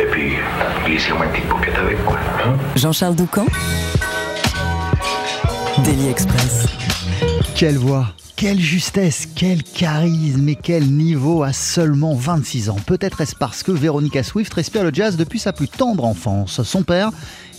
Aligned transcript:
Et 0.00 0.04
puis, 0.06 0.32
glissez-moi 0.84 1.26
une 1.26 1.32
petite 1.32 1.48
paupiette 1.48 1.76
avec, 1.78 2.04
quoi. 2.04 2.16
hein. 2.44 2.56
Jean-Charles 2.76 3.14
Doucan. 3.16 3.46
Daily 5.84 6.08
Express. 6.10 6.66
Quelle 7.54 7.78
voix 7.78 8.06
quelle 8.38 8.60
justesse, 8.60 9.26
quel 9.34 9.64
charisme 9.64 10.48
et 10.48 10.54
quel 10.54 10.84
niveau 10.84 11.42
à 11.42 11.52
seulement 11.52 12.14
26 12.14 12.70
ans. 12.70 12.76
Peut-être 12.86 13.20
est-ce 13.20 13.34
parce 13.34 13.64
que 13.64 13.72
Veronica 13.72 14.22
Swift 14.22 14.54
respire 14.54 14.84
le 14.84 14.94
jazz 14.94 15.16
depuis 15.16 15.40
sa 15.40 15.52
plus 15.52 15.66
tendre 15.66 16.04
enfance. 16.04 16.62
Son 16.62 16.84
père 16.84 17.10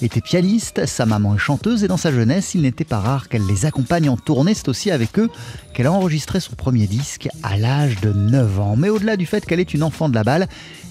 était 0.02 0.22
pianiste, 0.22 0.86
sa 0.86 1.06
maman 1.06 1.36
est 1.36 1.38
chanteuse 1.38 1.84
et 1.84 1.90
dans 1.90 1.98
sa 1.98 2.14
jeunesse, 2.14 2.56
il 2.56 2.62
n'était 2.62 2.86
pas 2.86 3.00
rare 3.00 3.28
qu'elle 3.28 3.46
les 3.46 3.66
accompagne 3.66 4.08
en 4.08 4.16
tournée. 4.16 4.54
C'est 4.54 4.70
aussi 4.70 4.90
avec 4.90 5.20
eux 5.20 5.30
qu'elle 5.74 5.88
a 5.88 5.92
enregistré 5.92 6.40
son 6.40 6.56
premier 6.56 6.88
disque 6.88 7.28
à 7.44 7.58
l'âge 7.58 8.00
de 8.00 8.14
9 8.14 8.60
ans. 8.62 8.76
Mais 8.78 8.88
au-delà 8.88 9.18
du 9.18 9.26
fait 9.26 9.46
qu'elle 9.46 9.60
est 9.60 9.74
une 9.74 9.84
enfant 9.84 10.08
de 10.08 10.16
la 10.16 10.24
balle, 10.24 10.48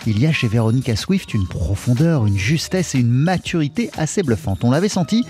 il 0.06 0.20
y 0.20 0.26
a 0.26 0.32
chez 0.32 0.48
Veronica 0.48 0.96
Swift 0.96 1.32
une 1.32 1.48
profondeur, 1.48 2.26
une 2.26 2.36
justesse 2.36 2.94
et 2.94 2.98
une 2.98 3.08
maturité 3.08 3.90
assez 3.96 4.22
bluffantes. 4.22 4.64
On 4.64 4.70
l'avait 4.70 4.90
senti 4.90 5.24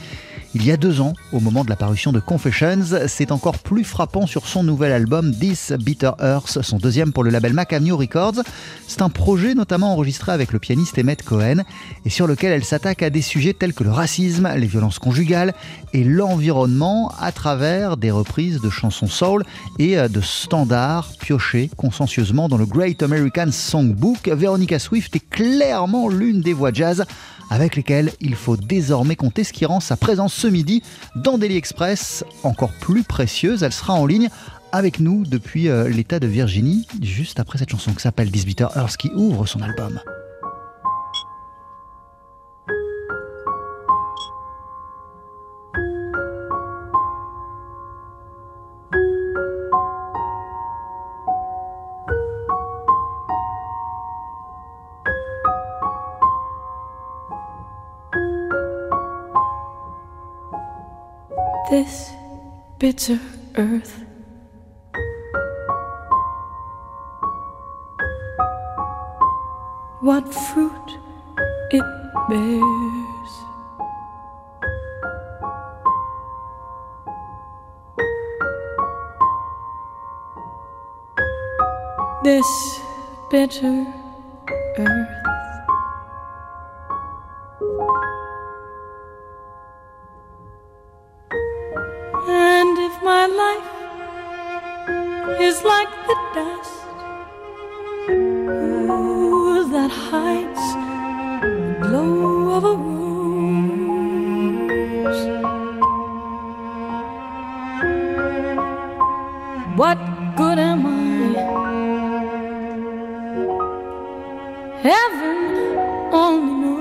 il 0.55 0.65
y 0.65 0.73
a 0.73 0.79
deux 0.79 1.03
ans, 1.03 1.13
au 1.33 1.41
moment 1.41 1.63
de 1.63 1.69
la 1.69 1.77
parution 1.77 2.11
de 2.11 2.21
Confessions, 2.21 2.83
c'est 3.07 3.33
encore 3.33 3.59
plus 3.59 3.85
frappant 3.85 4.27
sur 4.27 4.47
son 4.47 4.63
nouvel 4.63 4.93
album 4.93 5.35
This 5.35 5.73
Bitter 5.73 6.13
Earth, 6.21 6.63
son 6.63 6.79
deuxième 6.79 7.13
pour 7.13 7.23
le 7.23 7.29
label 7.29 7.53
Macamio 7.53 7.99
Records. 7.99 8.43
C'est 8.87 9.03
un 9.03 9.11
projet 9.11 9.55
notamment 9.55 9.93
enregistré 9.93 10.33
avec 10.33 10.53
le 10.53 10.59
pianiste 10.59 10.99
Emmett 10.99 11.23
Cohen 11.23 11.65
et 12.07 12.11
sur 12.11 12.27
lequel 12.27 12.53
elle 12.53 12.65
s'attaque 12.65 13.03
à 13.03 13.11
des 13.11 13.21
sujets 13.21 13.53
tels 13.53 13.75
que 13.75 13.85
le 13.85 13.91
racisme, 13.91 14.49
les 14.57 14.67
violences 14.67 14.99
conjugales 14.99 15.53
et 15.93 16.03
l'environnement 16.03 17.13
à 17.21 17.31
travers 17.31 17.99
des 17.99 18.11
reprises 18.11 18.63
de 18.63 18.71
chansons 18.71 19.07
soul 19.07 19.45
et 19.79 19.99
euh, 19.99 20.09
de 20.09 20.23
standards 20.23 21.13
piochés 21.21 21.71
consciencieusement 21.77 22.49
dans 22.49 22.57
le 22.57 22.67
Great 22.67 23.03
American 23.03 23.53
Songbook. 23.53 24.29
Veronica 24.29 24.79
Swift 24.79 25.15
est 25.15 25.29
clairement 25.29 26.09
l'une 26.09 26.41
des 26.41 26.55
voix 26.55 26.73
jazz 26.73 27.05
avec 27.51 27.77
lesquelles 27.77 28.13
il 28.21 28.35
faut 28.35 28.57
désormais 28.57 29.17
compter, 29.17 29.45
ce 29.45 29.53
qui 29.53 29.65
rend 29.65 29.81
sa 29.81 29.97
présence 29.97 30.35
ce 30.39 30.47
midi 30.47 30.83
dans 31.17 31.37
Daily 31.37 31.57
Express 31.57 32.25
encore 32.45 32.73
plus 32.81 33.03
précieuse. 33.03 33.65
Elle 33.65 33.73
sera 33.73 33.95
en 33.95 34.07
ligne 34.07 34.29
avec 34.71 35.01
nous 35.01 35.25
depuis 35.27 35.69
euh, 35.69 35.89
l'État 35.89 36.21
de 36.21 36.29
Virginie, 36.29 36.87
juste 37.03 37.41
après 37.41 37.59
cette 37.59 37.71
chanson 37.71 37.93
qui 37.93 38.03
s'appelle 38.03 38.31
This 38.31 38.47
Bitter 38.47 38.69
Earth 38.77 38.97
qui 38.97 39.11
ouvre 39.15 39.47
son 39.47 39.63
album. 39.63 39.99
This 61.71 62.11
bitter 62.79 63.21
earth. 63.57 64.05
What 70.01 70.33
fruit 70.33 70.99
it 71.71 71.85
bears. 72.29 73.33
This 82.25 82.81
bitter 83.31 83.87
earth. 84.79 85.18
Heaven 114.83 115.77
only 116.13 116.55
knows. 116.55 116.78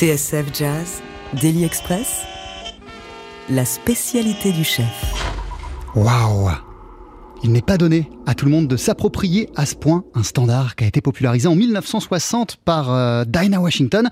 TSF 0.00 0.46
Jazz, 0.54 1.02
Daily 1.34 1.62
Express, 1.62 2.22
la 3.50 3.66
spécialité 3.66 4.50
du 4.50 4.64
chef. 4.64 4.86
Waouh 5.94 6.48
Il 7.42 7.52
n'est 7.52 7.62
pas 7.62 7.78
donné 7.78 8.10
à 8.26 8.34
tout 8.34 8.44
le 8.44 8.50
monde 8.50 8.68
de 8.68 8.76
s'approprier 8.76 9.48
à 9.56 9.64
ce 9.64 9.74
point 9.74 10.04
un 10.14 10.22
standard 10.22 10.76
qui 10.76 10.84
a 10.84 10.86
été 10.86 11.00
popularisé 11.00 11.48
en 11.48 11.54
1960 11.54 12.56
par 12.64 12.92
euh, 12.92 13.24
Dinah 13.24 13.60
Washington. 13.60 14.10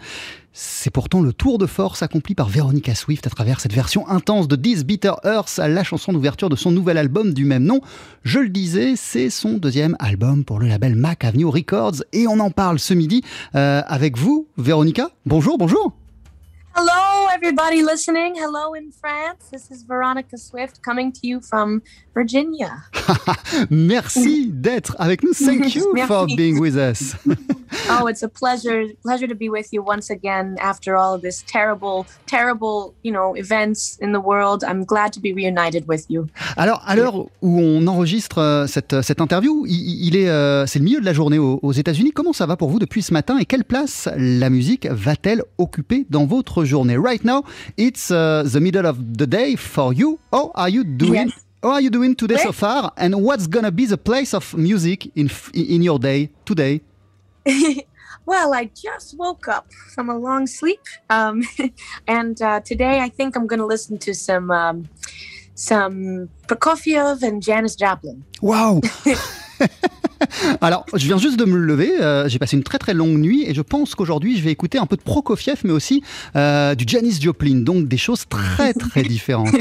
C'est 0.55 0.91
pourtant 0.91 1.21
le 1.21 1.35
tour 1.35 1.59
de 1.59 1.67
force 1.67 2.03
accompli 2.03 2.35
par 2.35 2.49
Veronica 2.49 2.95
Swift 2.95 3.27
à 3.27 3.31
travers 3.31 3.61
cette 3.61 3.75
version 3.75 4.09
intense 4.09 4.49
de 4.49 4.57
This 4.57 4.83
Bitter 4.83 5.13
Earth, 5.25 5.59
la 5.59 5.85
chanson 5.85 6.15
d'ouverture 6.15 6.49
de 6.49 6.57
son 6.57 6.71
nouvel 6.71 6.97
album 6.97 7.35
du 7.35 7.45
même 7.45 7.65
nom. 7.65 7.81
Je 8.25 8.39
le 8.39 8.49
disais, 8.49 8.95
c'est 8.97 9.29
son 9.29 9.59
deuxième 9.59 9.95
album 9.99 10.45
pour 10.45 10.59
le 10.59 10.67
label 10.67 10.97
Mac 10.97 11.23
Avenue 11.25 11.45
Records 11.45 12.03
et 12.15 12.27
on 12.27 12.41
en 12.41 12.51
parle 12.51 12.79
ce 12.79 12.95
midi 12.95 13.23
euh, 13.55 13.83
avec 13.87 14.17
vous, 14.17 14.49
Veronica. 14.57 15.11
Bonjour, 15.27 15.59
bonjour. 15.59 15.93
Hello, 16.75 17.27
everybody 17.33 17.83
listening. 17.83 18.37
Hello 18.37 18.73
in 18.75 18.93
France. 18.93 19.49
This 19.51 19.71
is 19.71 19.83
Veronica 19.83 20.39
Swift 20.39 20.81
coming 20.83 21.11
to 21.13 21.27
you 21.27 21.41
from 21.41 21.83
Virginia. 22.15 22.85
Merci 23.71 24.47
d'être 24.53 24.95
avec 24.99 25.25
nous. 25.25 25.33
Thank 25.35 25.75
you 25.75 25.83
for 26.07 26.27
Merci. 26.27 26.37
being 26.37 26.61
with 26.61 26.77
us. 26.77 27.17
Oh, 27.91 28.07
it's 28.07 28.23
a 28.23 28.29
pleasure, 28.29 28.85
pleasure 29.03 29.27
to 29.27 29.35
be 29.35 29.49
with 29.49 29.73
you 29.73 29.83
once 29.83 30.11
again 30.11 30.57
after 30.61 30.97
all 30.97 31.15
of 31.15 31.23
this 31.23 31.43
terrible, 31.47 32.07
terrible, 32.27 32.95
you 33.03 33.13
know, 33.13 33.35
events 33.35 33.99
in 34.01 34.13
the 34.13 34.21
world. 34.21 34.63
I'm 34.65 34.85
glad 34.85 35.13
to 35.15 35.21
be 35.21 35.33
reunited 35.33 35.87
with 35.87 36.05
you. 36.09 36.27
Alors, 36.57 36.83
à 36.87 36.97
l'heure 36.97 37.15
où 37.43 37.61
on 37.61 37.87
enregistre 37.87 38.39
euh, 38.39 38.67
cette, 38.67 39.01
cette 39.03 39.21
interview, 39.21 39.65
il, 39.67 40.07
il 40.07 40.17
est, 40.17 40.29
euh, 40.29 40.67
c'est 40.67 40.79
le 40.79 40.85
milieu 40.85 41.01
de 41.01 41.05
la 41.05 41.13
journée 41.15 41.39
aux, 41.39 41.61
aux 41.63 41.73
États-Unis. 41.73 42.13
Comment 42.13 42.33
ça 42.33 42.47
va 42.47 42.57
pour 42.57 42.69
vous 42.71 42.79
depuis 42.79 43.03
ce 43.03 43.13
matin 43.13 43.39
et 43.39 43.45
quelle 43.47 43.65
place 43.65 44.09
la 44.17 44.51
musique 44.51 44.87
va-t-elle 44.87 45.43
occuper 45.59 46.07
dans 46.11 46.27
votre 46.27 46.65
journée 46.69 46.97
Right 46.97 47.25
now, 47.25 47.43
it's 47.77 48.11
uh, 48.11 48.45
the 48.45 48.61
middle 48.61 48.87
of 48.87 48.97
the 49.17 49.27
day 49.27 49.57
for 49.57 49.93
you. 49.93 50.19
How 50.31 50.53
are 50.55 50.69
you 50.69 50.85
doing? 50.85 51.29
Yes. 51.29 51.45
How 51.63 51.71
are 51.71 51.81
you 51.81 51.91
doing 51.91 52.15
today 52.15 52.37
so 52.37 52.53
far? 52.53 52.93
And 52.97 53.23
what's 53.25 53.49
gonna 53.49 53.73
be 53.73 53.87
the 53.87 53.99
place 53.99 54.33
of 54.33 54.55
music 54.55 55.11
in 55.17 55.27
f- 55.27 55.51
in 55.55 55.83
your 55.83 55.99
day 55.99 56.31
today? 56.45 56.81
well, 58.27 58.55
I 58.55 58.71
just 58.75 59.17
woke 59.19 59.49
up 59.49 59.67
from 59.95 60.09
a 60.09 60.17
long 60.17 60.47
sleep, 60.47 60.81
um, 61.11 61.43
and 62.07 62.41
uh, 62.41 62.61
today 62.61 63.01
I 63.01 63.09
think 63.09 63.37
I'm 63.37 63.47
going 63.47 63.61
to 63.61 63.67
listen 63.67 63.99
to 63.99 64.15
some 64.15 64.51
um, 64.51 64.89
some 65.55 66.29
Prokofiev 66.47 67.23
and 67.23 67.43
Janis 67.43 67.75
Joplin. 67.75 68.25
Waouh 68.41 68.81
Alors, 70.61 70.85
je 70.95 71.05
viens 71.07 71.19
juste 71.19 71.39
de 71.39 71.45
me 71.45 71.57
lever, 71.57 72.01
euh, 72.01 72.29
j'ai 72.29 72.39
passé 72.39 72.57
une 72.57 72.63
très 72.63 72.79
très 72.79 72.95
longue 72.95 73.19
nuit 73.19 73.45
et 73.47 73.55
je 73.55 73.63
pense 73.63 73.95
qu'aujourd'hui 73.95 74.37
je 74.37 74.43
vais 74.43 74.51
écouter 74.51 74.79
un 74.79 74.87
peu 74.87 74.97
de 74.97 75.03
Prokofiev 75.03 75.61
mais 75.65 75.73
aussi 75.73 76.03
euh, 76.37 76.75
du 76.75 76.85
Janis 76.87 77.19
Joplin, 77.21 77.61
donc 77.61 77.89
des 77.89 77.97
choses 77.97 78.25
très 78.29 78.73
très 78.73 79.03
différentes. 79.03 79.55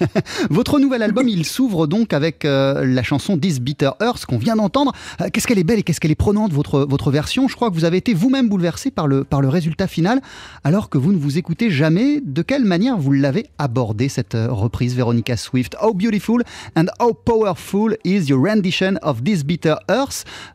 Votre 0.50 0.78
nouvel 0.78 1.02
album, 1.02 1.28
il 1.28 1.44
s'ouvre 1.44 1.86
donc 1.86 2.12
avec 2.12 2.44
euh, 2.44 2.84
la 2.84 3.02
chanson 3.02 3.38
This 3.38 3.60
Bitter 3.60 3.90
Earth 4.00 4.26
qu'on 4.26 4.38
vient 4.38 4.56
d'entendre. 4.56 4.92
Qu'est-ce 5.32 5.46
qu'elle 5.46 5.58
est 5.58 5.64
belle 5.64 5.80
et 5.80 5.82
qu'est-ce 5.82 6.00
qu'elle 6.00 6.10
est 6.10 6.14
prenante 6.14 6.52
votre, 6.52 6.80
votre 6.80 7.10
version. 7.10 7.48
Je 7.48 7.56
crois 7.56 7.70
que 7.70 7.74
vous 7.74 7.84
avez 7.84 7.98
été 7.98 8.14
vous-même 8.14 8.48
bouleversé 8.48 8.90
par 8.90 9.06
le, 9.06 9.24
par 9.24 9.40
le 9.40 9.48
résultat 9.48 9.86
final 9.86 10.20
alors 10.64 10.88
que 10.88 10.98
vous 10.98 11.12
ne 11.12 11.18
vous 11.18 11.38
écoutez 11.38 11.70
jamais. 11.70 12.20
De 12.24 12.42
quelle 12.42 12.64
manière 12.64 12.98
vous 12.98 13.12
l'avez 13.12 13.46
abordé 13.58 14.08
cette 14.08 14.36
reprise 14.36 14.94
Veronica 14.94 15.36
Swift? 15.36 15.76
How 15.80 15.94
beautiful 15.94 16.42
and 16.76 16.86
how 17.00 17.12
powerful 17.12 17.96
is 18.04 18.28
your 18.28 18.42
rendition 18.44 18.94
of 19.02 19.24
This 19.24 19.44
Bitter 19.44 19.76
Earth? 19.88 20.01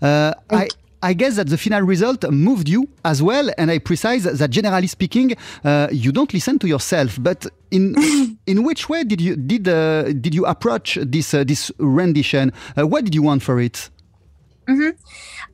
Uh, 0.01 0.33
I, 0.49 0.67
I 1.01 1.13
guess 1.13 1.35
that 1.35 1.47
the 1.47 1.57
final 1.57 1.81
result 1.81 2.29
moved 2.31 2.67
you 2.67 2.87
as 3.05 3.21
well, 3.21 3.49
and 3.57 3.69
I 3.69 3.79
precise 3.79 4.23
that 4.23 4.49
generally 4.49 4.87
speaking, 4.87 5.35
uh, 5.63 5.87
you 5.91 6.11
don't 6.11 6.33
listen 6.33 6.57
to 6.59 6.67
yourself. 6.67 7.17
But 7.21 7.45
in 7.71 7.95
in 8.47 8.63
which 8.63 8.89
way 8.89 9.03
did 9.03 9.21
you 9.21 9.35
did 9.35 9.67
uh, 9.67 10.03
did 10.03 10.33
you 10.33 10.45
approach 10.45 10.97
this 11.01 11.33
uh, 11.33 11.43
this 11.43 11.71
rendition? 11.77 12.51
Uh, 12.77 12.87
what 12.87 13.05
did 13.05 13.13
you 13.13 13.23
want 13.23 13.43
for 13.43 13.59
it? 13.59 13.89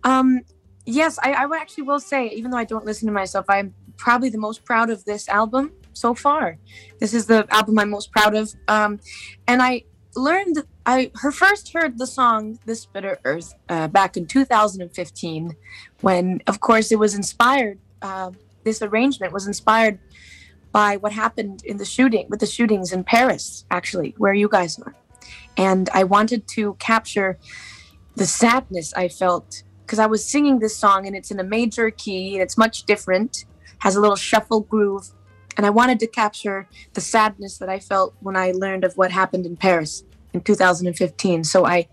Um, 0.04 0.42
yes, 0.86 1.20
I, 1.22 1.34
I 1.34 1.58
actually 1.58 1.84
will 1.84 2.00
say, 2.00 2.28
even 2.30 2.52
though 2.52 2.58
I 2.58 2.66
don't 2.66 2.86
listen 2.86 3.08
to 3.08 3.14
myself, 3.14 3.46
I'm 3.50 3.74
probably 3.98 4.30
the 4.30 4.38
most 4.38 4.66
proud 4.66 4.90
of 4.90 5.06
this 5.06 5.30
album 5.30 5.72
so 5.94 6.14
far. 6.14 6.58
This 7.00 7.14
is 7.14 7.28
the 7.28 7.46
album 7.50 7.80
I'm 7.80 7.90
most 7.90 8.12
proud 8.12 8.36
of. 8.36 8.54
Um, 8.68 9.00
and 9.48 9.62
I 9.62 9.84
learned, 10.16 10.64
I 10.86 11.12
her 11.16 11.32
first 11.32 11.72
heard 11.74 11.98
the 11.98 12.08
song 12.08 12.60
"This 12.66 12.86
Bitter 12.86 13.20
Earth" 13.24 13.54
uh, 13.70 13.88
back 13.88 14.18
in 14.18 14.26
2015, 14.26 15.56
when, 16.02 16.42
of 16.48 16.60
course, 16.60 16.92
it 16.92 17.00
was 17.00 17.16
inspired. 17.16 17.80
Uh, 18.02 18.32
this 18.64 18.82
arrangement 18.82 19.32
was 19.32 19.48
inspired 19.48 20.00
by 20.74 20.98
what 20.98 21.14
happened 21.14 21.64
in 21.64 21.78
the 21.78 21.86
shooting 21.86 22.28
with 22.30 22.40
the 22.40 22.46
shootings 22.46 22.92
in 22.92 23.04
Paris, 23.04 23.66
actually, 23.72 24.14
where 24.18 24.34
you 24.34 24.50
guys 24.50 24.80
are. 24.80 24.96
And 25.56 25.90
I 25.94 26.04
wanted 26.04 26.48
to 26.50 26.74
capture 26.80 27.38
the 28.16 28.26
sadness 28.26 28.94
I 28.94 29.08
felt 29.08 29.64
because 29.86 30.00
I 30.00 30.08
was 30.08 30.26
singing 30.26 30.60
this 30.60 30.76
song 30.76 31.06
and 31.06 31.16
it's 31.16 31.32
in 31.32 31.40
a 31.40 31.44
major 31.44 31.92
key 31.92 32.34
and 32.34 32.42
it's 32.42 32.58
much 32.58 32.84
different, 32.84 33.46
has 33.80 33.96
a 33.96 34.02
little 34.02 34.16
shuffle 34.16 34.62
groove. 34.62 35.10
And 35.56 35.66
I 35.66 35.70
wanted 35.70 36.00
to 36.00 36.08
capture 36.08 36.68
the 36.94 37.02
sadness 37.02 37.60
that 37.60 37.70
I 37.70 37.80
felt 37.80 38.16
when 38.20 38.36
I 38.36 38.52
learned 38.52 38.84
of 38.84 38.98
what 38.98 39.12
happened 39.12 39.46
in 39.46 39.56
Paris 39.56 40.04
in 40.34 40.42
2015. 40.42 41.44
So 41.44 41.66
I 41.66 41.88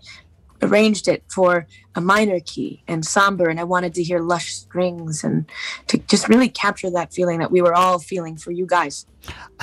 arranged 0.61 1.07
it 1.07 1.23
for 1.33 1.67
a 1.95 2.01
minor 2.01 2.39
key 2.39 2.83
and 2.87 3.05
somber, 3.05 3.49
and 3.49 3.59
I 3.59 3.63
wanted 3.63 3.93
to 3.95 4.03
hear 4.03 4.19
lush 4.19 4.53
strings 4.53 5.23
and 5.23 5.45
to 5.87 5.97
just 5.97 6.29
really 6.29 6.49
capture 6.49 6.89
that 6.91 7.13
feeling 7.13 7.39
that 7.39 7.51
we 7.51 7.61
were 7.61 7.73
all 7.73 7.99
feeling 7.99 8.37
for 8.37 8.51
you 8.51 8.65
guys. 8.65 9.05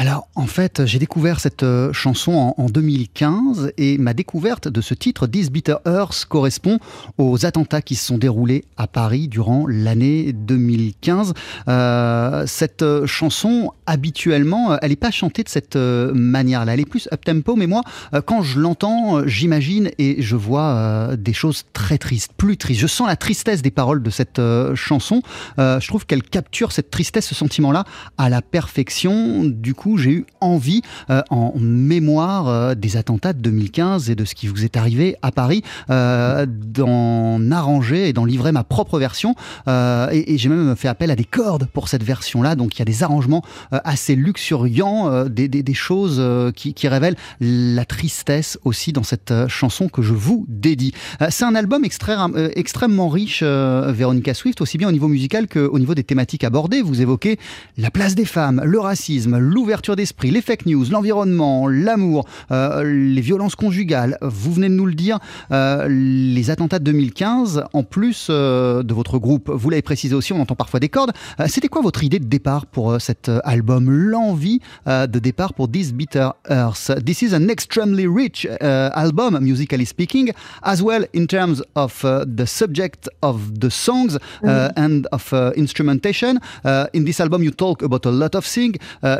Alors, 0.00 0.28
en 0.36 0.46
fait, 0.46 0.86
j'ai 0.86 1.00
découvert 1.00 1.40
cette 1.40 1.64
euh, 1.64 1.92
chanson 1.92 2.32
en, 2.32 2.54
en 2.56 2.66
2015 2.66 3.72
et 3.78 3.98
ma 3.98 4.14
découverte 4.14 4.68
de 4.68 4.80
ce 4.80 4.94
titre, 4.94 5.26
This 5.26 5.50
Bitter 5.50 5.74
Earth, 5.86 6.24
correspond 6.28 6.78
aux 7.18 7.44
attentats 7.44 7.82
qui 7.82 7.96
se 7.96 8.06
sont 8.06 8.16
déroulés 8.16 8.64
à 8.76 8.86
Paris 8.86 9.26
durant 9.26 9.66
l'année 9.66 10.32
2015. 10.32 11.34
Euh, 11.66 12.44
cette 12.46 12.82
euh, 12.82 13.06
chanson, 13.06 13.72
habituellement, 13.86 14.78
elle 14.80 14.90
n'est 14.90 14.96
pas 14.96 15.10
chantée 15.10 15.42
de 15.42 15.48
cette 15.48 15.74
manière-là. 15.74 16.74
Elle 16.74 16.80
est 16.80 16.88
plus 16.88 17.08
up-tempo, 17.12 17.56
mais 17.56 17.66
moi, 17.66 17.82
quand 18.26 18.42
je 18.42 18.60
l'entends, 18.60 19.26
j'imagine 19.26 19.90
et 19.98 20.22
je 20.22 20.36
vois 20.36 21.16
des 21.16 21.32
choses 21.32 21.64
très 21.72 21.98
tristes, 21.98 22.32
plus 22.36 22.56
tristes. 22.56 22.80
Je 22.80 22.86
sens 22.86 23.08
la 23.08 23.16
tristesse 23.16 23.62
des 23.62 23.70
paroles 23.70 24.02
de 24.02 24.10
cette 24.10 24.40
chanson. 24.74 25.22
Je 25.56 25.86
trouve 25.88 26.06
qu'elle 26.06 26.22
capture 26.22 26.72
cette 26.72 26.90
tristesse, 26.90 27.26
ce 27.26 27.34
sentiment-là, 27.34 27.84
à 28.18 28.28
la 28.28 28.42
perfection. 28.42 29.47
Du 29.48 29.74
coup, 29.74 29.96
j'ai 29.96 30.10
eu 30.10 30.26
envie, 30.40 30.82
en 31.08 31.52
mémoire 31.58 32.76
des 32.76 32.96
attentats 32.96 33.32
de 33.32 33.40
2015 33.40 34.10
et 34.10 34.14
de 34.14 34.24
ce 34.24 34.34
qui 34.34 34.46
vous 34.46 34.64
est 34.64 34.76
arrivé 34.76 35.16
à 35.22 35.32
Paris, 35.32 35.62
d'en 35.88 37.50
arranger 37.50 38.08
et 38.08 38.12
d'en 38.12 38.24
livrer 38.24 38.52
ma 38.52 38.64
propre 38.64 38.98
version. 38.98 39.34
et, 39.66 40.34
et 40.34 40.38
j'ai 40.38 40.48
même 40.48 40.76
fait 40.76 40.88
appel 40.88 41.10
à 41.10 41.16
des 41.16 41.24
cordes 41.24 41.66
pour 41.72 41.88
cette 41.88 42.02
version-là. 42.02 42.56
Donc 42.56 42.76
il 42.76 42.78
y 42.80 42.82
a 42.82 42.86
des 42.86 43.02
arrangements 43.02 43.42
assez 43.70 44.14
luxuriants, 44.14 45.24
des, 45.24 45.48
des, 45.48 45.62
des, 45.62 45.74
choses 45.74 46.22
qui, 46.54 46.74
qui 46.74 46.88
révèlent 46.88 47.16
la 47.40 47.84
tristesse 47.84 48.58
aussi 48.64 48.92
dans 48.92 49.02
cette 49.02 49.32
chanson 49.48 49.88
que 49.88 50.02
je 50.02 50.14
vous 50.14 50.44
dédie. 50.48 50.92
C'est 51.30 51.44
un 51.44 51.54
album 51.54 51.84
extrêmement 51.84 53.08
riche, 53.08 53.42
Véronica 53.42 54.34
Swift, 54.34 54.60
aussi 54.60 54.78
bien 54.78 54.88
au 54.88 54.92
niveau 54.92 55.08
musical 55.08 55.48
qu'au 55.48 55.78
niveau 55.78 55.94
des 55.94 56.04
thématiques 56.04 56.44
abordées. 56.44 56.82
Vous 56.82 57.00
évoquez 57.00 57.38
la 57.76 57.90
place 57.90 58.14
des 58.14 58.24
femmes, 58.24 58.62
le 58.64 58.78
racisme, 58.78 59.37
l'ouverture 59.38 59.96
d'esprit, 59.96 60.30
les 60.30 60.42
fake 60.42 60.66
news, 60.66 60.84
l'environnement, 60.90 61.68
l'amour, 61.68 62.26
euh, 62.50 62.84
les 62.84 63.20
violences 63.20 63.54
conjugales. 63.54 64.18
Vous 64.22 64.52
venez 64.52 64.68
de 64.68 64.74
nous 64.74 64.86
le 64.86 64.94
dire, 64.94 65.18
euh, 65.52 65.86
les 65.88 66.50
attentats 66.50 66.78
de 66.78 66.84
2015, 66.84 67.64
en 67.72 67.82
plus 67.82 68.28
euh, 68.30 68.82
de 68.82 68.94
votre 68.94 69.18
groupe, 69.18 69.50
vous 69.50 69.70
l'avez 69.70 69.82
précisé 69.82 70.14
aussi, 70.14 70.32
on 70.32 70.40
entend 70.40 70.54
parfois 70.54 70.80
des 70.80 70.88
cordes. 70.88 71.12
C'était 71.46 71.68
quoi 71.68 71.82
votre 71.82 72.04
idée 72.04 72.18
de 72.18 72.26
départ 72.26 72.66
pour 72.66 73.00
cet 73.00 73.30
album? 73.44 73.90
L'envie 73.90 74.60
de 74.86 75.18
départ 75.18 75.54
pour 75.54 75.70
This 75.70 75.92
Bitter 75.92 76.28
Earth. 76.50 76.90
This 77.04 77.22
is 77.22 77.34
an 77.34 77.48
extremely 77.48 78.06
rich 78.06 78.46
album, 78.60 79.38
musically 79.40 79.86
speaking, 79.86 80.32
as 80.62 80.82
well 80.82 81.04
in 81.14 81.26
terms 81.26 81.62
of 81.74 82.02
the 82.02 82.44
subject 82.46 83.08
of 83.22 83.58
the 83.58 83.70
songs 83.70 84.18
mm-hmm. 84.42 84.72
and 84.76 85.06
of 85.12 85.32
uh, 85.32 85.52
instrumentation. 85.56 86.38
Uh, 86.64 86.86
in 86.92 87.04
this 87.04 87.20
album, 87.20 87.42
you 87.42 87.50
talk 87.50 87.82
about 87.82 88.06
a 88.06 88.10
lot 88.10 88.34
of 88.34 88.44
things. 88.44 88.76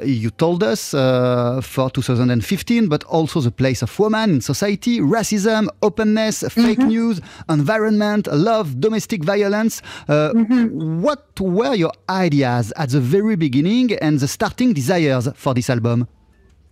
Uh, 0.09 0.11
you 0.11 0.31
told 0.31 0.63
us 0.63 0.91
for 0.91 1.91
2015, 1.91 2.89
but 2.89 3.05
also 3.05 3.41
the 3.41 3.51
place 3.51 3.83
of 3.83 3.99
women 3.99 4.31
in 4.31 4.41
society, 4.41 5.01
racism, 5.01 5.69
openness, 5.83 6.41
fake 6.41 6.79
mm-hmm. 6.79 6.89
news, 6.89 7.21
environment, 7.49 8.27
love, 8.33 8.81
domestic 8.81 9.23
violence. 9.23 9.83
Mm-hmm. 10.09 11.03
What 11.03 11.39
were 11.41 11.75
your 11.75 11.93
ideas 12.09 12.73
at 12.77 12.91
the 12.91 13.01
very 13.01 13.37
beginning 13.37 13.93
and 14.01 14.19
the 14.19 14.29
starting 14.29 14.73
desires 14.73 15.29
for 15.35 15.55
this 15.55 15.69
album? 15.71 16.09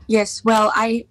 Yes, 0.07 0.43
well, 0.45 0.73
I, 0.75 1.05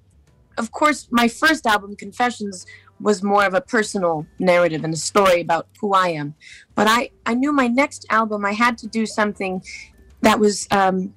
of 0.57 0.71
course, 0.71 1.07
my 1.11 1.27
first 1.27 1.65
album, 1.67 1.95
Confessions, 1.95 2.65
was 3.01 3.21
more 3.21 3.45
of 3.45 3.53
a 3.53 3.61
personal 3.61 4.25
narrative 4.39 4.83
and 4.85 4.93
a 4.93 4.97
story 4.97 5.41
about 5.41 5.67
who 5.81 5.93
I 5.93 6.09
am. 6.09 6.33
But 6.75 6.87
I, 6.87 7.09
I 7.25 7.33
knew 7.33 7.51
my 7.51 7.67
next 7.67 8.05
album 8.09 8.45
I 8.45 8.53
had 8.53 8.77
to 8.79 8.87
do 8.87 9.05
something 9.05 9.61
that 10.21 10.39
was 10.39 10.67
um, 10.71 11.13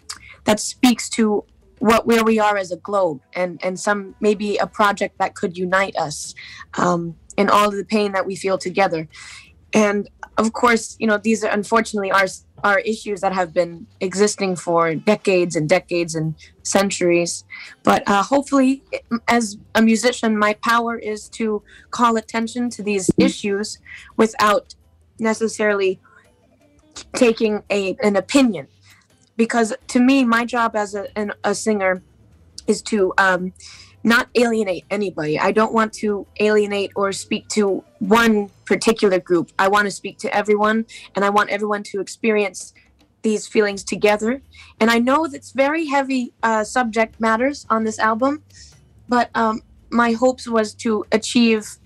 that 0.48 0.58
speaks 0.58 1.10
to 1.10 1.44
what 1.78 2.06
where 2.06 2.24
we 2.24 2.40
are 2.40 2.56
as 2.56 2.72
a 2.72 2.76
globe 2.76 3.20
and 3.34 3.60
and 3.62 3.78
some 3.78 4.14
maybe 4.18 4.56
a 4.56 4.66
project 4.66 5.18
that 5.18 5.34
could 5.34 5.58
unite 5.58 5.94
us 5.96 6.34
um, 6.78 7.14
in 7.36 7.50
all 7.50 7.68
of 7.68 7.76
the 7.76 7.84
pain 7.84 8.12
that 8.12 8.24
we 8.24 8.34
feel 8.34 8.56
together. 8.56 9.06
And 9.74 10.08
of 10.38 10.54
course, 10.54 10.96
you 10.98 11.06
know 11.06 11.18
these 11.18 11.44
are 11.44 11.50
unfortunately 11.50 12.10
our 12.10 12.26
are 12.64 12.80
issues 12.80 13.20
that 13.20 13.34
have 13.34 13.52
been 13.52 13.86
existing 14.00 14.56
for 14.56 14.94
decades 14.94 15.54
and 15.54 15.68
decades 15.68 16.14
and 16.14 16.34
centuries. 16.62 17.44
But 17.82 18.02
uh, 18.08 18.22
hopefully, 18.22 18.82
as 19.28 19.58
a 19.74 19.82
musician, 19.82 20.36
my 20.46 20.54
power 20.54 20.96
is 20.96 21.28
to 21.40 21.62
call 21.90 22.16
attention 22.16 22.70
to 22.70 22.82
these 22.82 23.10
issues 23.18 23.78
without 24.16 24.74
necessarily 25.20 26.00
taking 27.14 27.62
a, 27.70 27.96
an 28.02 28.16
opinion. 28.16 28.66
Because 29.38 29.72
to 29.86 30.00
me, 30.00 30.24
my 30.24 30.44
job 30.44 30.76
as 30.76 30.94
a, 30.94 31.06
an, 31.16 31.32
a 31.44 31.54
singer 31.54 32.02
is 32.66 32.82
to 32.82 33.14
um, 33.16 33.54
not 34.04 34.28
alienate 34.34 34.84
anybody. 34.90 35.38
I 35.38 35.52
don't 35.52 35.72
want 35.72 35.92
to 35.94 36.26
alienate 36.40 36.92
or 36.94 37.12
speak 37.12 37.48
to 37.50 37.82
one 38.00 38.50
particular 38.66 39.18
group. 39.18 39.50
I 39.58 39.68
want 39.68 39.86
to 39.86 39.90
speak 39.90 40.18
to 40.18 40.34
everyone 40.34 40.86
and 41.14 41.24
I 41.24 41.30
want 41.30 41.50
everyone 41.50 41.82
to 41.84 42.00
experience 42.00 42.74
these 43.22 43.46
feelings 43.46 43.84
together. 43.84 44.42
And 44.80 44.90
I 44.90 44.98
know 44.98 45.26
that's 45.26 45.52
very 45.52 45.86
heavy 45.86 46.32
uh, 46.42 46.64
subject 46.64 47.20
matters 47.20 47.64
on 47.70 47.84
this 47.84 47.98
album, 47.98 48.42
but 49.08 49.30
um, 49.34 49.62
my 49.90 50.12
hopes 50.12 50.48
was 50.48 50.74
to 50.74 51.04
achieve 51.12 51.78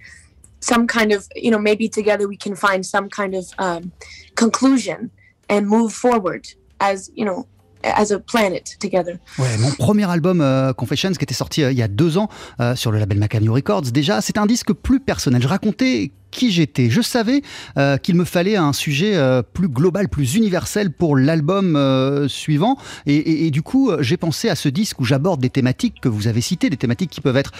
some 0.61 0.87
kind 0.87 1.13
of, 1.13 1.29
you 1.35 1.51
know, 1.51 1.59
maybe 1.59 1.89
together 1.89 2.27
we 2.27 2.37
can 2.37 2.55
find 2.55 2.85
some 2.85 3.11
kind 3.11 3.35
of 3.35 3.47
um, 3.59 3.93
conclusion 4.37 5.11
and 5.49 5.69
move 5.69 5.93
forward 5.93 6.47
as, 6.83 7.11
you 7.17 7.25
know, 7.25 7.47
as 7.83 8.13
a 8.13 8.19
planet 8.19 8.77
together. 8.81 9.19
Ouais, 9.39 9.57
mon 9.59 9.71
premier 9.71 10.09
album 10.11 10.41
euh, 10.41 10.73
Confessions 10.73 11.13
qui 11.13 11.25
était 11.25 11.35
sorti 11.35 11.63
euh, 11.63 11.73
il 11.73 11.79
y 11.79 11.83
a 11.83 11.89
deux 11.89 12.19
ans 12.19 12.29
euh, 12.61 12.77
sur 12.77 12.93
le 12.93 12.99
label 12.99 13.19
Macamio 13.19 13.53
Records, 13.53 13.83
déjà, 13.93 14.21
c'est 14.21 14.39
un 14.39 14.47
disque 14.47 14.73
plus 14.73 15.01
personnel. 15.01 15.43
Je 15.43 15.49
racontais 15.49 16.13
qui 16.33 16.51
j'étais. 16.51 16.91
Je 16.91 17.01
savais 17.01 17.43
euh, 17.79 17.97
qu'il 17.99 18.17
me 18.17 18.25
fallait 18.25 18.57
un 18.57 18.73
sujet 18.73 19.15
euh, 19.15 19.43
plus 19.43 19.69
global, 19.69 20.09
plus 20.09 20.35
universel 20.35 20.91
pour 20.91 21.17
l'album 21.17 21.77
euh, 21.77 22.27
suivant. 22.27 22.77
Et, 23.07 23.51
du 23.53 23.63
coup, 23.63 23.93
j'ai 24.01 24.17
pensé 24.17 24.49
à 24.49 24.57
ce 24.57 24.69
disque 24.69 24.99
où 25.01 25.05
j'aborde 25.05 25.41
des 25.41 25.51
thématiques 25.51 26.01
que 26.01 26.09
vous 26.09 26.27
avez 26.27 26.41
citées, 26.41 26.71
des 26.71 26.77
thématiques 26.77 27.11
qui 27.11 27.21
peuvent 27.21 27.37
être 27.37 27.53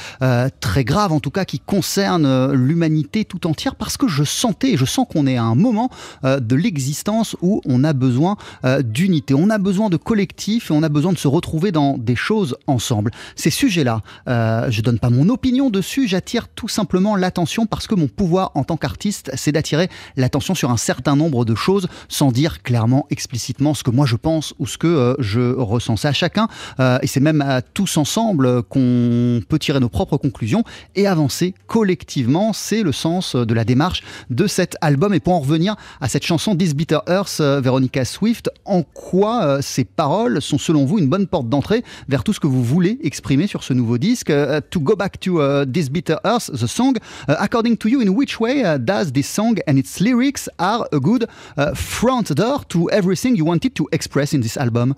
très 0.61 0.85
graves, 0.85 1.13
en 1.13 1.21
tout 1.21 1.31
cas 1.31 1.45
qui 1.45 1.61
concernent 1.61 2.53
l'humanité 2.53 3.27
tout 3.27 3.47
entière, 3.47 3.75
parce 3.75 3.99
que 3.99 4.09
je 4.09 4.25
sentais, 4.25 4.71
et 4.71 4.77
je 4.79 4.87
sens 4.87 5.07
qu'on 5.11 5.27
est 5.27 5.37
à 5.37 5.43
un 5.43 5.55
moment 5.55 5.91
de 6.25 6.57
l'existence 6.57 7.37
où 7.43 7.61
on 7.67 7.85
a 7.85 7.93
besoin 7.93 8.37
d'unité, 8.83 9.35
on 9.35 9.51
a 9.51 9.59
besoin 9.59 9.91
de 9.91 9.99
collectif 9.99 10.71
on 10.71 10.83
a 10.83 10.89
besoin 10.89 11.13
de 11.13 11.19
se 11.19 11.29
retrouver 11.29 11.73
dans 11.73 11.99
des 11.99 12.17
choses 12.17 12.57
ensemble. 12.67 13.11
Ces 13.37 13.51
sujets-là, 13.51 14.01
je 14.27 14.81
donne 14.81 14.99
pas 14.99 15.11
mon 15.11 15.29
opinion 15.29 15.69
dessus, 15.69 16.09
j'attire 16.09 16.49
tout 16.49 16.69
simplement 16.69 17.17
l'attention 17.17 17.67
parce 17.67 17.87
que 17.87 17.95
mon 17.95 18.09
pouvoir 18.09 18.53
en 18.55 18.62
en 18.63 18.65
tant 18.65 18.77
qu'artiste, 18.77 19.29
c'est 19.35 19.51
d'attirer 19.51 19.89
l'attention 20.17 20.55
sur 20.55 20.71
un 20.71 20.77
certain 20.77 21.17
nombre 21.17 21.45
de 21.45 21.57
choses 21.57 21.89
sans 22.09 22.31
dire 22.31 22.63
clairement, 22.63 23.09
explicitement 23.11 23.75
ce 23.75 23.83
que 23.83 23.91
moi 23.91 24.07
je 24.07 24.15
pense 24.15 24.55
ou 24.61 24.69
ce 24.69 24.79
que 24.79 24.87
euh, 24.87 25.15
je 25.19 25.53
ressens. 25.53 25.97
C'est 25.97 26.07
à 26.07 26.13
chacun, 26.13 26.47
euh, 26.79 27.01
et 27.03 27.09
c'est 27.09 27.19
même 27.19 27.41
à 27.41 27.61
tous 27.61 27.97
ensemble 27.97 28.63
qu'on 28.63 29.41
peut 29.49 29.59
tirer 29.59 29.81
nos 29.81 29.89
propres 29.89 30.17
conclusions 30.17 30.63
et 30.95 31.09
avancer 31.09 31.55
collectivement. 31.67 32.53
C'est 32.53 32.85
le 32.85 32.93
sens 32.93 33.35
de 33.35 33.53
la 33.53 33.65
démarche 33.65 34.05
de 34.31 34.47
cet 34.47 34.77
album. 34.81 35.13
Et 35.13 35.19
pour 35.19 35.35
en 35.35 35.41
revenir 35.41 35.75
à 36.01 36.09
cette 36.09 36.25
chanson 36.25 36.55
This 36.55 36.77
Bitter 36.77 37.01
Earth, 37.09 37.39
euh, 37.41 37.61
Veronica 37.61 38.05
Swift, 38.05 38.49
en 38.65 38.85
quoi 38.85 39.61
ces 39.61 39.83
paroles 39.83 40.41
sont 40.41 40.59
selon 40.59 40.85
vous 40.85 41.01
une 41.01 41.09
bonne 41.09 41.27
porte 41.27 41.49
d'entrée 41.49 41.83
vers 42.09 42.23
tout 42.23 42.33
ce 42.33 42.39
que 42.39 42.47
vous 42.47 42.63
voulez 42.63 43.01
exprimer 43.03 43.49
sur 43.49 43.65
ce 43.65 43.73
nouveau 43.73 43.99
disque? 43.99 44.33
To 44.71 44.79
go 44.79 44.95
back 44.95 45.19
to 45.19 45.41
This 45.67 45.91
Bitter 45.91 46.19
Earth, 46.25 46.49
the 46.53 46.69
song, 46.69 46.95
according 47.27 47.77
to 47.79 47.89
you, 47.89 48.01
in 48.01 48.11
which 48.11 48.39
way? 48.39 48.52
Way 48.53 48.65
uh, 48.65 48.79
does 48.79 49.13
this 49.13 49.29
song 49.29 49.59
and 49.67 49.79
its 49.79 50.01
lyrics 50.01 50.49
are 50.59 50.89
a 50.93 51.01
good 51.01 51.29
uh, 51.57 51.75
front 51.75 52.35
door 52.35 52.65
to 52.69 52.91
everything 52.91 53.37
you 53.37 53.45
wanted 53.45 53.75
to 53.77 53.89
express 53.93 54.33
in 54.35 54.41
this 54.41 54.57
album? 54.57 54.95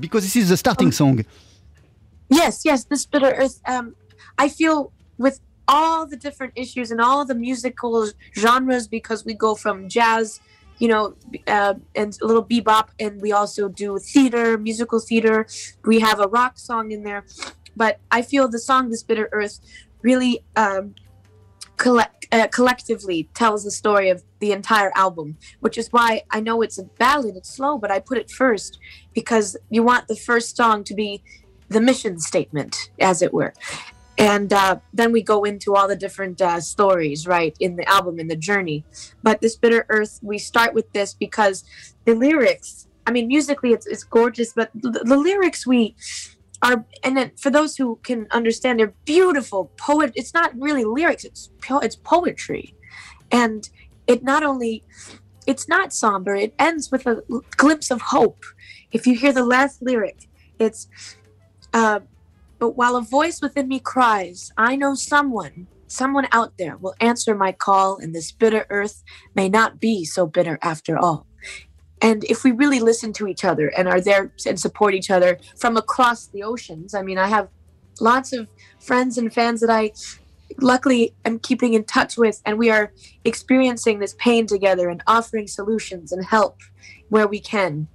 Because 0.00 0.24
this 0.24 0.36
is 0.36 0.48
the 0.48 0.56
starting 0.56 0.88
um, 0.88 0.92
song. 0.92 1.24
Yes, 2.28 2.64
yes, 2.64 2.84
this 2.84 3.06
bitter 3.06 3.32
earth. 3.32 3.60
Um, 3.66 3.94
I 4.38 4.48
feel 4.48 4.92
with 5.18 5.40
all 5.68 6.06
the 6.06 6.16
different 6.16 6.52
issues 6.56 6.90
and 6.90 7.00
all 7.00 7.24
the 7.24 7.34
musical 7.34 8.10
genres 8.36 8.88
because 8.88 9.24
we 9.24 9.34
go 9.34 9.54
from 9.54 9.88
jazz 9.88 10.40
you 10.78 10.88
know, 10.88 11.14
uh, 11.46 11.72
and 11.94 12.18
a 12.20 12.26
little 12.26 12.44
bebop, 12.44 12.88
and 13.00 13.22
we 13.22 13.32
also 13.32 13.66
do 13.66 13.98
theater, 13.98 14.58
musical 14.58 15.00
theater. 15.00 15.46
We 15.86 16.00
have 16.00 16.20
a 16.20 16.28
rock 16.28 16.58
song 16.58 16.90
in 16.90 17.02
there, 17.02 17.24
but 17.74 17.98
I 18.10 18.20
feel 18.20 18.46
the 18.46 18.58
song 18.58 18.90
"This 18.90 19.02
Bitter 19.02 19.30
Earth" 19.32 19.58
really 20.02 20.44
um, 20.54 20.94
collect, 21.76 22.26
uh, 22.32 22.46
collectively 22.48 23.28
tells 23.34 23.64
the 23.64 23.70
story 23.70 24.08
of 24.10 24.22
the 24.40 24.52
entire 24.52 24.92
album, 24.94 25.36
which 25.60 25.78
is 25.78 25.92
why 25.92 26.22
I 26.30 26.40
know 26.40 26.62
it's 26.62 26.78
a 26.78 26.84
ballad, 26.84 27.36
it's 27.36 27.54
slow, 27.54 27.78
but 27.78 27.90
I 27.90 28.00
put 28.00 28.18
it 28.18 28.30
first 28.30 28.78
because 29.14 29.56
you 29.70 29.82
want 29.82 30.08
the 30.08 30.16
first 30.16 30.56
song 30.56 30.84
to 30.84 30.94
be 30.94 31.22
the 31.68 31.80
mission 31.80 32.18
statement, 32.20 32.90
as 33.00 33.22
it 33.22 33.32
were. 33.32 33.52
And 34.18 34.52
uh, 34.52 34.78
then 34.94 35.12
we 35.12 35.22
go 35.22 35.44
into 35.44 35.74
all 35.74 35.88
the 35.88 35.96
different 35.96 36.40
uh, 36.40 36.60
stories, 36.60 37.26
right, 37.26 37.54
in 37.60 37.76
the 37.76 37.86
album, 37.88 38.18
in 38.18 38.28
the 38.28 38.36
journey. 38.36 38.84
But 39.22 39.40
this 39.40 39.56
Bitter 39.56 39.84
Earth, 39.88 40.20
we 40.22 40.38
start 40.38 40.72
with 40.72 40.90
this 40.92 41.12
because 41.12 41.64
the 42.06 42.14
lyrics, 42.14 42.86
I 43.06 43.10
mean, 43.10 43.28
musically 43.28 43.72
it's, 43.72 43.86
it's 43.86 44.04
gorgeous, 44.04 44.54
but 44.54 44.70
the, 44.74 45.02
the 45.04 45.16
lyrics 45.16 45.66
we 45.66 45.96
are 46.62 46.84
and 47.04 47.16
then 47.16 47.32
for 47.36 47.50
those 47.50 47.76
who 47.76 47.98
can 48.02 48.26
understand 48.30 48.80
they're 48.80 48.94
beautiful 49.04 49.70
poet 49.76 50.12
it's 50.14 50.32
not 50.32 50.58
really 50.58 50.84
lyrics 50.84 51.24
it's 51.24 51.50
it's 51.82 51.96
poetry. 51.96 52.74
And 53.30 53.68
it 54.06 54.22
not 54.22 54.42
only 54.42 54.84
it's 55.46 55.68
not 55.68 55.92
somber 55.92 56.34
it 56.34 56.54
ends 56.58 56.90
with 56.90 57.06
a 57.06 57.22
glimpse 57.56 57.90
of 57.90 58.00
hope. 58.00 58.44
If 58.92 59.06
you 59.06 59.16
hear 59.16 59.32
the 59.32 59.44
last 59.44 59.82
lyric 59.82 60.28
it's 60.58 60.88
uh, 61.72 62.00
but 62.58 62.70
while 62.70 62.96
a 62.96 63.02
voice 63.02 63.40
within 63.42 63.68
me 63.68 63.78
cries 63.78 64.52
i 64.56 64.76
know 64.76 64.94
someone 64.94 65.66
someone 65.86 66.26
out 66.32 66.56
there 66.58 66.76
will 66.78 66.94
answer 67.00 67.34
my 67.34 67.52
call 67.52 67.98
and 67.98 68.14
this 68.14 68.32
bitter 68.32 68.66
earth 68.70 69.02
may 69.34 69.48
not 69.48 69.80
be 69.80 70.04
so 70.04 70.26
bitter 70.26 70.58
after 70.62 70.98
all 70.98 71.25
And 72.06 72.22
if 72.22 72.44
we 72.44 72.52
really 72.52 72.78
listen 72.78 73.12
to 73.14 73.26
each 73.26 73.44
other 73.44 73.66
and 73.76 73.88
are 73.88 74.00
there 74.00 74.30
and 74.46 74.60
support 74.60 74.94
each 74.94 75.10
other 75.10 75.40
from 75.58 75.76
across 75.76 76.28
the 76.28 76.44
oceans, 76.44 76.94
I 76.94 77.02
mean, 77.02 77.18
I 77.18 77.26
have 77.26 77.48
lots 78.00 78.32
of 78.32 78.46
friends 78.78 79.18
and 79.18 79.34
fans 79.34 79.60
that 79.60 79.70
I 79.70 79.90
luckily 80.60 81.16
am 81.24 81.40
keeping 81.40 81.74
in 81.74 81.82
touch 81.82 82.16
with, 82.16 82.40
and 82.46 82.58
we 82.58 82.70
are 82.70 82.92
experiencing 83.24 83.98
this 83.98 84.14
pain 84.20 84.46
together 84.46 84.88
and 84.88 85.02
offering 85.08 85.48
solutions 85.48 86.12
and 86.12 86.24
help 86.24 86.60
where 87.08 87.26
we 87.26 87.40
can. 87.40 87.88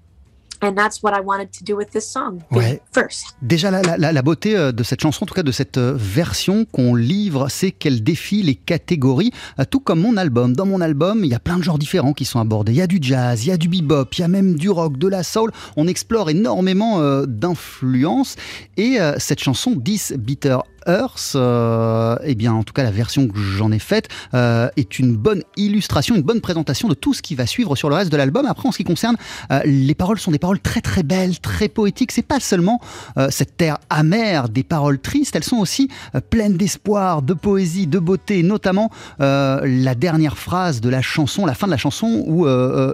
And 0.63 0.73
that's 0.75 1.01
what 1.01 1.11
I 1.17 1.21
wanted 1.25 1.49
to 1.57 1.63
do 1.65 1.75
with 1.75 1.89
this 1.89 2.07
song 2.07 2.39
Ouais. 2.51 2.81
first. 2.93 3.35
Déjà, 3.41 3.71
la, 3.71 3.81
la- 3.97 4.11
la 4.11 4.21
beauté 4.21 4.55
euh, 4.55 4.71
de 4.71 4.83
cette 4.83 5.01
chanson, 5.01 5.23
en 5.23 5.25
tout 5.25 5.33
cas 5.33 5.41
de 5.43 5.51
cette 5.51 5.77
euh, 5.77 5.93
version 5.95 6.65
qu'on 6.65 6.93
livre, 6.93 7.47
c'est 7.49 7.71
qu'elle 7.71 8.03
défie 8.03 8.43
les 8.43 8.53
catégories, 8.55 9.31
euh, 9.59 9.63
tout 9.69 9.79
comme 9.79 10.01
mon 10.01 10.17
album. 10.17 10.55
Dans 10.55 10.67
mon 10.67 10.79
album, 10.79 11.23
il 11.23 11.31
y 11.31 11.33
a 11.33 11.39
plein 11.39 11.57
de 11.57 11.63
genres 11.63 11.79
différents 11.79 12.13
qui 12.13 12.25
sont 12.25 12.39
abordés. 12.39 12.73
Il 12.73 12.77
y 12.77 12.81
a 12.81 12.87
du 12.87 12.99
jazz, 13.01 13.43
il 13.45 13.49
y 13.49 13.51
a 13.51 13.57
du 13.57 13.69
bebop, 13.69 14.05
il 14.17 14.21
y 14.21 14.23
a 14.23 14.27
même 14.27 14.53
du 14.55 14.69
rock, 14.69 14.97
de 14.97 15.07
la 15.07 15.23
soul. 15.23 15.51
On 15.77 15.87
explore 15.87 16.29
énormément 16.29 17.01
d'influences. 17.25 18.35
Et 18.77 18.97
cette 19.17 19.39
chanson, 19.41 19.71
10 19.75 20.13
Bitter 20.17 20.57
Earth, 20.87 21.33
euh, 21.35 22.15
eh 22.23 22.35
bien, 22.35 22.53
en 22.53 22.63
tout 22.63 22.73
cas, 22.73 22.83
la 22.83 22.91
version 22.91 23.27
que 23.27 23.39
j'en 23.39 23.71
ai 23.71 23.79
faite 23.79 24.07
euh, 24.33 24.69
est 24.77 24.99
une 24.99 25.15
bonne 25.15 25.43
illustration, 25.57 26.15
une 26.15 26.21
bonne 26.21 26.41
présentation 26.41 26.87
de 26.87 26.93
tout 26.93 27.13
ce 27.13 27.21
qui 27.21 27.35
va 27.35 27.45
suivre 27.45 27.75
sur 27.75 27.89
le 27.89 27.95
reste 27.95 28.11
de 28.11 28.17
l'album. 28.17 28.45
Après, 28.45 28.67
en 28.67 28.71
ce 28.71 28.77
qui 28.77 28.83
concerne 28.83 29.15
euh, 29.51 29.61
les 29.65 29.95
paroles, 29.95 30.19
sont 30.19 30.31
des 30.31 30.39
paroles 30.39 30.59
très 30.59 30.81
très 30.81 31.03
belles, 31.03 31.39
très 31.39 31.69
poétiques. 31.69 32.11
C'est 32.11 32.21
pas 32.21 32.39
seulement 32.39 32.79
euh, 33.17 33.27
cette 33.29 33.57
terre 33.57 33.77
amère 33.89 34.49
des 34.49 34.63
paroles 34.63 34.99
tristes, 34.99 35.35
elles 35.35 35.43
sont 35.43 35.57
aussi 35.57 35.89
euh, 36.15 36.21
pleines 36.21 36.57
d'espoir, 36.57 37.21
de 37.21 37.33
poésie, 37.33 37.87
de 37.87 37.99
beauté, 37.99 38.43
notamment 38.43 38.89
euh, 39.19 39.61
la 39.65 39.95
dernière 39.95 40.37
phrase 40.37 40.81
de 40.81 40.89
la 40.89 41.01
chanson, 41.01 41.45
la 41.45 41.53
fin 41.53 41.67
de 41.67 41.71
la 41.71 41.77
chanson 41.77 42.23
où 42.27 42.47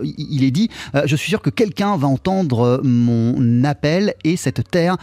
il 0.03 0.43
est 0.43 0.51
dit 0.51 0.69
Je 1.05 1.15
suis 1.15 1.29
sûr 1.29 1.41
que 1.41 1.49
quelqu'un 1.49 1.97
va 1.97 2.07
entendre 2.07 2.81
mon 2.83 3.63
appel 3.63 4.13
et 4.23 4.37
cette 4.37 4.69
terre 4.69 4.97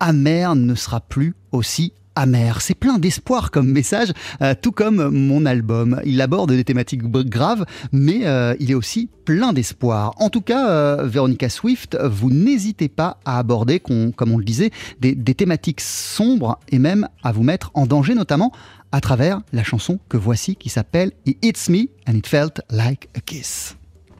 amère 0.00 0.54
ne 0.54 0.74
sera 0.74 1.00
plus 1.00 1.34
aussi 1.52 1.92
amère. 2.18 2.60
C'est 2.60 2.74
plein 2.74 2.98
d'espoir 2.98 3.50
comme 3.50 3.70
message, 3.70 4.12
euh, 4.42 4.54
tout 4.60 4.72
comme 4.72 5.08
mon 5.08 5.46
album. 5.46 6.00
Il 6.04 6.20
aborde 6.20 6.52
des 6.52 6.64
thématiques 6.64 7.02
graves, 7.02 7.64
mais 7.92 8.26
euh, 8.26 8.54
il 8.58 8.70
est 8.70 8.74
aussi 8.74 9.08
plein 9.24 9.52
d'espoir. 9.52 10.14
En 10.18 10.28
tout 10.28 10.40
cas, 10.40 10.68
euh, 10.68 11.06
Veronica 11.06 11.48
Swift, 11.48 11.96
vous 12.02 12.30
n'hésitez 12.30 12.88
pas 12.88 13.18
à 13.24 13.38
aborder, 13.38 13.78
comme 13.80 14.32
on 14.32 14.38
le 14.38 14.44
disait, 14.44 14.70
des 15.00 15.34
thématiques 15.34 15.80
sombres 15.80 16.58
et 16.70 16.78
même 16.78 17.08
à 17.22 17.32
vous 17.32 17.44
mettre 17.44 17.70
en 17.74 17.86
danger, 17.86 18.14
notamment 18.14 18.52
à 18.90 19.00
travers 19.00 19.42
la 19.52 19.62
chanson 19.62 19.98
que 20.08 20.16
voici 20.16 20.56
qui 20.56 20.70
s'appelle 20.70 21.12
It 21.26 21.38
Hits 21.42 21.70
Me 21.70 21.88
and 22.08 22.16
It 22.18 22.26
Felt 22.26 22.62
Like 22.70 23.08
a 23.16 23.20
Kiss. 23.20 23.76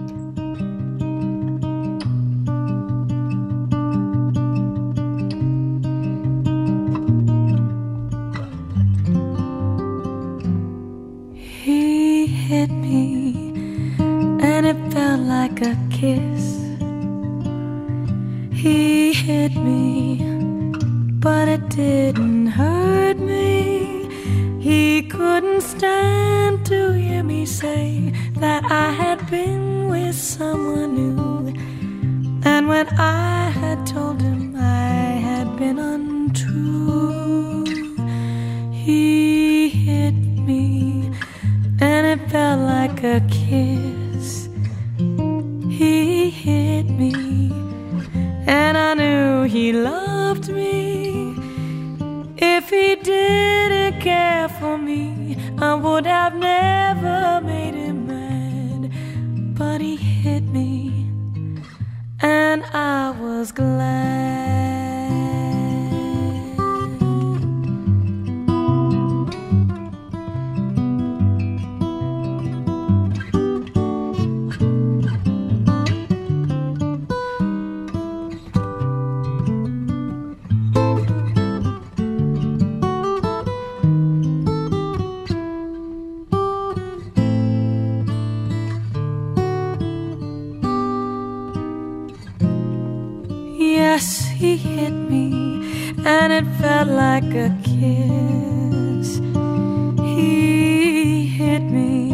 Yes, 93.95 94.25
he 94.25 94.57
hit 94.57 94.89
me, 94.89 95.25
and 96.03 96.33
it 96.33 96.47
felt 96.59 96.87
like 96.87 97.31
a 97.47 97.55
kiss. 97.61 99.19
He 100.15 101.27
hit 101.27 101.61
me, 101.61 102.11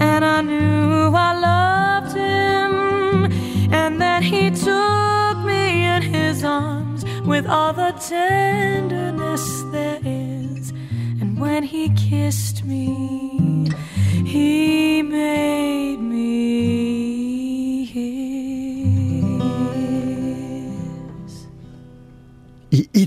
and 0.00 0.24
I 0.24 0.40
knew 0.40 1.12
I 1.14 1.32
loved 1.50 2.16
him. 2.16 3.30
And 3.74 4.00
then 4.00 4.22
he 4.22 4.48
took 4.48 5.36
me 5.44 5.84
in 5.84 6.00
his 6.00 6.42
arms 6.42 7.04
with 7.26 7.46
all 7.46 7.74
the 7.74 7.92
tenderness 8.08 9.64
there 9.72 10.00
is. 10.02 10.70
And 11.20 11.38
when 11.38 11.62
he 11.64 11.90
kissed 11.90 12.64
me, 12.64 12.95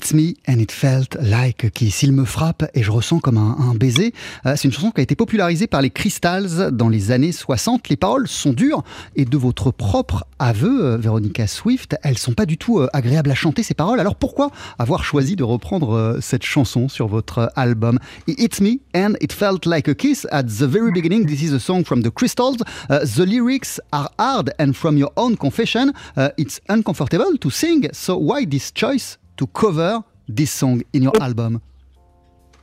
hits 0.10 0.16
me 0.16 0.36
and 0.48 0.60
it 0.60 0.72
felt 0.72 1.16
like 1.22 1.64
a 1.64 1.70
kiss. 1.70 2.04
Il 2.04 2.14
me 2.14 2.26
frappe 2.26 2.70
et 2.74 2.84
je 2.84 2.92
ressens 2.92 3.20
comme 3.20 3.38
un, 3.38 3.74
baiser. 3.76 4.14
Euh, 4.46 4.54
c'est 4.56 4.68
une 4.68 4.74
chanson 4.74 4.92
qui 4.92 5.00
a 5.00 5.04
été 5.04 5.16
popularisée 5.16 5.68
par 5.68 5.82
les 5.82 5.90
Crystals 5.90 6.72
dans 6.72 6.90
les 6.90 7.12
années 7.12 7.32
60. 7.32 7.90
Les 7.90 7.98
paroles 7.98 8.28
sont 8.28 8.54
dures 8.54 8.84
et 9.16 9.26
de 9.26 9.38
votre 9.38 9.72
propre 9.72 10.26
aveu, 10.40 10.86
euh, 10.86 10.98
Veronica 10.98 11.48
Swift, 11.48 11.98
elles 12.04 12.18
sont 12.18 12.34
pas 12.34 12.46
du 12.46 12.58
tout 12.58 12.80
euh, 12.80 12.88
agréables 12.94 13.32
à 13.32 13.36
chanter 13.36 13.64
ces 13.64 13.74
paroles. 13.74 14.00
Alors 14.00 14.16
pourquoi 14.16 14.52
avoir 14.78 15.04
choisi 15.04 15.36
de 15.36 15.44
reprendre 15.44 16.18
cette 16.22 16.44
chanson 16.44 16.90
sur 16.90 17.08
votre 17.08 17.52
album? 17.56 18.00
It 18.28 18.40
hits 18.40 18.64
me 18.64 18.80
and 18.96 19.14
it 19.22 19.34
felt 19.34 19.66
like 19.66 19.88
a 19.88 19.96
kiss 19.96 20.28
at 20.32 20.44
the 20.44 20.64
very 20.64 20.92
beginning. 20.92 21.26
This 21.26 21.42
is 21.42 21.54
a 21.54 21.60
song 21.60 21.84
from 21.84 22.02
the 22.02 22.12
Crystals. 22.12 22.58
Uh, 22.90 23.00
the 23.00 23.26
lyrics 23.26 23.82
are 23.92 24.10
hard 24.18 24.54
and 24.60 24.74
from 24.74 24.98
your 24.98 25.12
own 25.16 25.36
confession, 25.36 25.92
uh, 26.18 26.30
it's 26.38 26.60
uncomfortable 26.70 27.38
to 27.38 27.50
sing. 27.50 27.88
So 27.94 28.18
why 28.18 28.46
this 28.46 28.72
choice? 28.72 29.18
To 29.40 29.48
cover 29.48 30.04
this 30.28 30.52
song 30.52 30.84
in 30.94 31.04
your 31.04 31.14
album? 31.22 31.62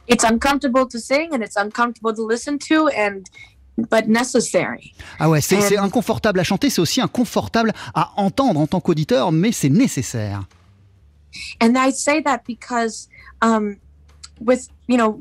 It's 0.06 0.24
uncomfortable 0.24 0.86
to 0.86 1.00
sing 1.00 1.32
and 1.32 1.42
it's 1.42 1.56
uncomfortable 1.56 2.14
to 2.14 2.22
listen 2.22 2.58
to 2.70 2.88
and 2.88 3.28
but 3.90 4.08
necessary. 4.08 4.94
Ah 5.18 5.28
ouais, 5.28 5.40
c'est 5.40 5.76
inconfortable 5.76 6.38
à 6.40 6.44
chanter, 6.44 6.70
c'est 6.70 6.80
aussi 6.80 7.00
inconfortable 7.00 7.72
à 7.94 8.12
entendre 8.16 8.60
en 8.60 8.66
tant 8.66 8.80
qu'auditeur, 8.80 9.32
mais 9.32 9.52
c'est 9.52 9.68
nécessaire. 9.68 10.44
And 11.60 11.76
I 11.76 11.90
say 11.90 12.22
that 12.22 12.44
because 12.46 13.08
um, 13.42 13.76
with 14.40 14.68
you 14.86 14.96
know 14.96 15.20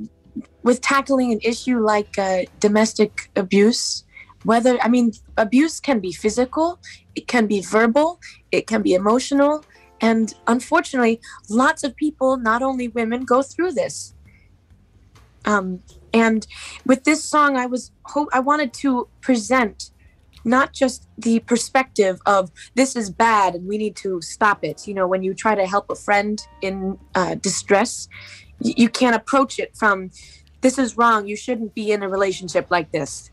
with 0.64 0.82
tackling 0.82 1.32
an 1.32 1.40
issue 1.42 1.80
like 1.80 2.18
uh, 2.18 2.44
domestic 2.60 3.30
abuse, 3.36 4.06
whether 4.44 4.78
I 4.82 4.90
mean 4.90 5.12
abuse 5.38 5.80
can 5.80 6.00
be 6.00 6.12
physical, 6.12 6.80
it 7.16 7.28
can 7.28 7.48
be 7.48 7.62
verbal, 7.62 8.20
it 8.52 8.68
can 8.68 8.82
be 8.82 8.94
emotional, 8.94 9.64
and 10.02 10.34
unfortunately, 10.48 11.22
lots 11.50 11.84
of 11.84 11.96
people, 11.96 12.38
not 12.38 12.62
only 12.62 12.88
women, 12.88 13.26
go 13.26 13.42
through 13.42 13.74
this. 13.74 14.14
Um, 15.46 15.82
and 16.14 16.46
with 16.86 17.04
this 17.04 17.24
song, 17.24 17.56
I 17.58 17.66
was 17.66 17.92
I 18.34 18.40
wanted 18.40 18.74
to 18.76 19.08
present 19.22 19.92
not 20.44 20.74
just 20.74 21.08
the 21.18 21.40
perspective 21.40 22.20
of 22.26 22.52
this 22.76 22.96
is 22.96 23.10
bad 23.10 23.56
and 23.56 23.68
we 23.68 23.78
need 23.78 23.96
to 23.98 24.22
stop 24.22 24.64
it. 24.64 24.88
You 24.88 24.94
know, 24.94 25.08
when 25.08 25.24
you 25.24 25.34
try 25.34 25.56
to 25.56 25.66
help 25.66 25.90
a 25.90 25.96
friend 25.96 26.40
in 26.62 26.98
uh, 27.16 27.36
distress, 27.36 28.08
y- 28.60 28.76
you 28.78 28.90
can't 28.90 29.16
approach 29.16 29.60
it 29.60 29.76
from 29.76 30.12
this 30.62 30.78
is 30.78 30.98
wrong. 30.98 31.28
You 31.28 31.36
shouldn't 31.36 31.74
be 31.74 31.92
in 31.92 32.04
a 32.04 32.10
relationship 32.10 32.68
like 32.70 32.92
this. 32.92 33.30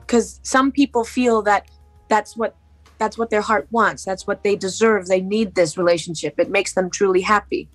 Because 0.00 0.40
some 0.42 0.70
people 0.70 1.04
feel 1.04 1.42
that 1.42 1.68
that's 2.08 2.36
what 2.36 2.56
that's 2.98 3.18
what 3.18 3.30
their 3.30 3.40
heart 3.40 3.66
wants. 3.70 4.04
That's 4.04 4.26
what 4.26 4.42
they 4.42 4.56
deserve. 4.56 5.06
They 5.06 5.20
need 5.20 5.54
this 5.54 5.76
relationship. 5.76 6.34
It 6.38 6.50
makes 6.50 6.74
them 6.74 6.90
truly 6.90 7.20
happy. 7.20 7.68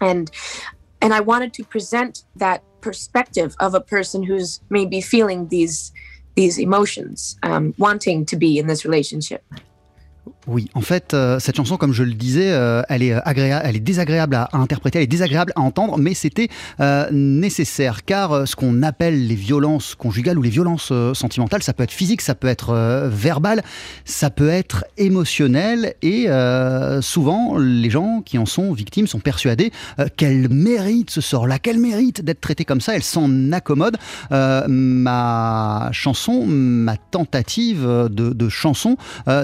And 0.00 0.30
and 1.00 1.12
I 1.14 1.20
wanted 1.20 1.52
to 1.54 1.64
present 1.64 2.24
that 2.36 2.62
perspective 2.80 3.54
of 3.60 3.74
a 3.74 3.80
person 3.80 4.22
who's 4.22 4.60
maybe 4.70 5.00
feeling 5.00 5.48
these 5.48 5.92
these 6.34 6.58
emotions, 6.58 7.38
um, 7.42 7.74
wanting 7.78 8.26
to 8.26 8.36
be 8.36 8.58
in 8.58 8.66
this 8.66 8.84
relationship. 8.84 9.42
Oui, 10.46 10.68
en 10.74 10.80
fait, 10.80 11.12
euh, 11.12 11.40
cette 11.40 11.56
chanson, 11.56 11.76
comme 11.76 11.92
je 11.92 12.04
le 12.04 12.14
disais, 12.14 12.52
euh, 12.52 12.80
elle, 12.88 13.02
est 13.02 13.14
agréable, 13.24 13.62
elle 13.66 13.74
est 13.74 13.80
désagréable 13.80 14.36
à, 14.36 14.48
interpréter, 14.52 14.98
elle 14.98 15.04
est 15.04 15.08
désagréable 15.08 15.52
à 15.56 15.60
entendre, 15.60 15.98
mais 15.98 16.14
c'était 16.14 16.48
euh, 16.78 17.08
nécessaire, 17.10 18.04
car 18.04 18.46
ce 18.46 18.54
qu'on 18.54 18.84
appelle 18.84 19.26
les 19.26 19.34
violences 19.34 19.96
conjugales 19.96 20.38
ou 20.38 20.42
les 20.42 20.50
violences 20.50 20.92
sentimentales, 21.14 21.64
ça 21.64 21.72
peut 21.72 21.82
être 21.82 21.90
physique, 21.90 22.20
ça 22.20 22.36
peut 22.36 22.46
être 22.46 23.08
verbal, 23.08 23.62
ça 24.04 24.30
peut 24.30 24.48
être 24.48 24.84
émotionnel, 24.98 25.94
et 26.02 26.28
souvent, 27.00 27.58
les 27.58 27.90
gens 27.90 28.22
qui 28.24 28.38
en 28.38 28.46
sont 28.46 28.72
victimes 28.72 29.06
sont 29.06 29.20
persuadés 29.20 29.72
qu'elles 30.16 30.48
méritent 30.48 31.10
ce 31.10 31.20
sort-là, 31.20 31.58
qu'elles 31.58 31.80
méritent 31.80 32.24
d'être 32.24 32.40
traitées 32.40 32.64
comme 32.64 32.80
ça, 32.80 32.94
elles 32.94 33.02
s'en 33.02 33.52
accommodent. 33.52 33.98
ma 34.30 35.88
chanson, 35.92 36.46
ma 36.46 36.96
tentative 36.96 37.82
de, 37.84 38.32
de 38.32 38.48
chanson, 38.48 38.96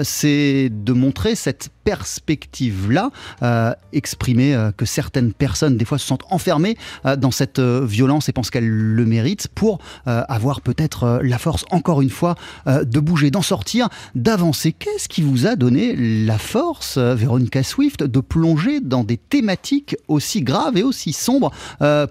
c'est 0.03 0.69
de 0.71 0.92
montrer 0.93 1.35
cette 1.35 1.69
perspective-là, 1.83 3.09
euh, 3.41 3.73
exprimer 3.91 4.55
euh, 4.55 4.71
que 4.71 4.85
certaines 4.85 5.33
personnes, 5.33 5.77
des 5.77 5.85
fois, 5.85 5.97
se 5.97 6.07
sentent 6.07 6.23
enfermées 6.29 6.77
euh, 7.05 7.15
dans 7.15 7.31
cette 7.31 7.59
violence 7.59 8.29
et 8.29 8.31
pensent 8.31 8.49
qu'elles 8.49 8.67
le 8.67 9.05
méritent 9.05 9.47
pour 9.49 9.79
avoir 10.05 10.61
peut-être 10.61 11.19
la 11.23 11.37
force, 11.37 11.65
encore 11.71 12.01
une 12.01 12.09
fois, 12.09 12.35
de 12.65 12.99
bouger, 12.99 13.31
d'en 13.31 13.41
sortir, 13.41 13.89
d'avancer. 14.15 14.71
Qu'est-ce 14.71 15.07
qui 15.07 15.21
vous 15.21 15.47
a 15.47 15.55
donné 15.55 15.95
la 15.95 16.37
force, 16.37 16.97
Véronica 16.97 17.63
Swift, 17.63 18.03
de 18.03 18.19
plonger 18.19 18.79
dans 18.79 19.03
des 19.03 19.17
thématiques 19.17 19.95
aussi 20.07 20.41
graves 20.41 20.77
et 20.77 20.83
aussi 20.83 21.13
sombres 21.13 21.51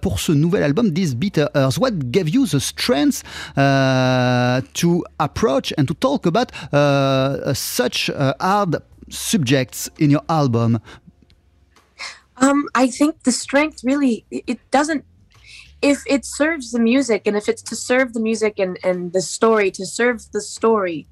pour 0.01 0.21
ce 0.21 0.33
nouvel 0.33 0.63
album, 0.63 0.93
These 0.93 1.15
Bitter 1.15 1.47
Earth? 1.55 1.79
What 1.79 1.93
gave 2.11 2.29
you 2.29 2.47
the 2.47 2.59
strength 2.59 3.23
to 3.57 5.05
approach 5.19 5.75
and 5.79 5.85
to 5.87 5.95
talk 5.95 6.27
about 6.27 6.49
such 7.55 8.11
hard 8.41 8.72
subjects 9.13 9.89
in 9.99 10.11
your 10.11 10.23
album? 10.29 10.81
Um, 12.39 12.69
I 12.75 12.89
think 12.89 13.23
the 13.23 13.33
strength 13.33 13.83
really 13.85 14.25
it 14.31 14.59
doesn't 14.71 15.05
if 15.81 16.03
it 16.07 16.25
serves 16.25 16.73
the 16.73 16.81
music 16.81 17.23
and 17.27 17.37
if 17.37 17.49
it's 17.49 17.63
to 17.63 17.77
serve 17.77 18.15
the 18.15 18.21
music 18.21 18.59
and, 18.59 18.79
and 18.85 19.13
the 19.13 19.21
story 19.21 19.71
to 19.73 19.85
serve 19.85 20.23
the 20.33 20.41
story 20.41 21.07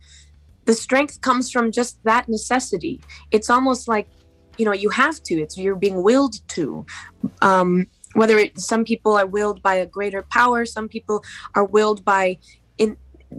the 0.64 0.74
strength 0.74 1.20
comes 1.20 1.50
from 1.50 1.72
just 1.72 2.02
that 2.04 2.28
necessity. 2.28 3.00
It's 3.30 3.50
almost 3.50 3.88
like 3.88 4.08
you 4.58 4.64
know 4.64 4.72
you 4.72 4.90
have 4.90 5.22
to 5.24 5.34
it's 5.40 5.56
you're 5.56 5.76
being 5.76 6.02
willed 6.02 6.36
to. 6.48 6.86
Um, 7.42 7.86
whether 8.14 8.38
it, 8.38 8.58
some 8.58 8.84
people 8.84 9.16
are 9.16 9.26
willed 9.26 9.62
by 9.62 9.76
a 9.76 9.86
greater 9.86 10.22
power 10.22 10.64
some 10.64 10.88
people 10.88 11.22
are 11.54 11.64
willed 11.64 12.04
by 12.04 12.36
in 12.76 12.96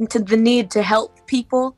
to 0.10 0.20
the 0.20 0.38
need 0.38 0.72
to 0.72 0.82
help 0.82 1.28
people 1.28 1.78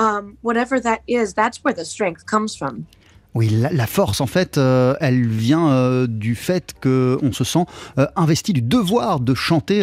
um, 0.00 0.38
whatever 0.40 0.80
that 0.80 1.02
is, 1.06 1.34
that's 1.34 1.62
where 1.62 1.74
the 1.74 1.84
strength 1.84 2.24
comes 2.26 2.56
from. 2.56 2.86
Oui, 3.34 3.48
la, 3.48 3.86
force, 3.86 4.20
en 4.20 4.26
fait, 4.26 4.58
euh, 4.58 4.94
elle 5.00 5.24
vient 5.24 5.70
euh, 5.70 6.08
du 6.08 6.34
fait 6.34 6.74
qu'on 6.82 7.32
se 7.32 7.44
sent 7.44 7.64
euh, 7.96 8.06
investi 8.16 8.52
du 8.52 8.60
devoir 8.60 9.20
de 9.20 9.34
chanter 9.34 9.80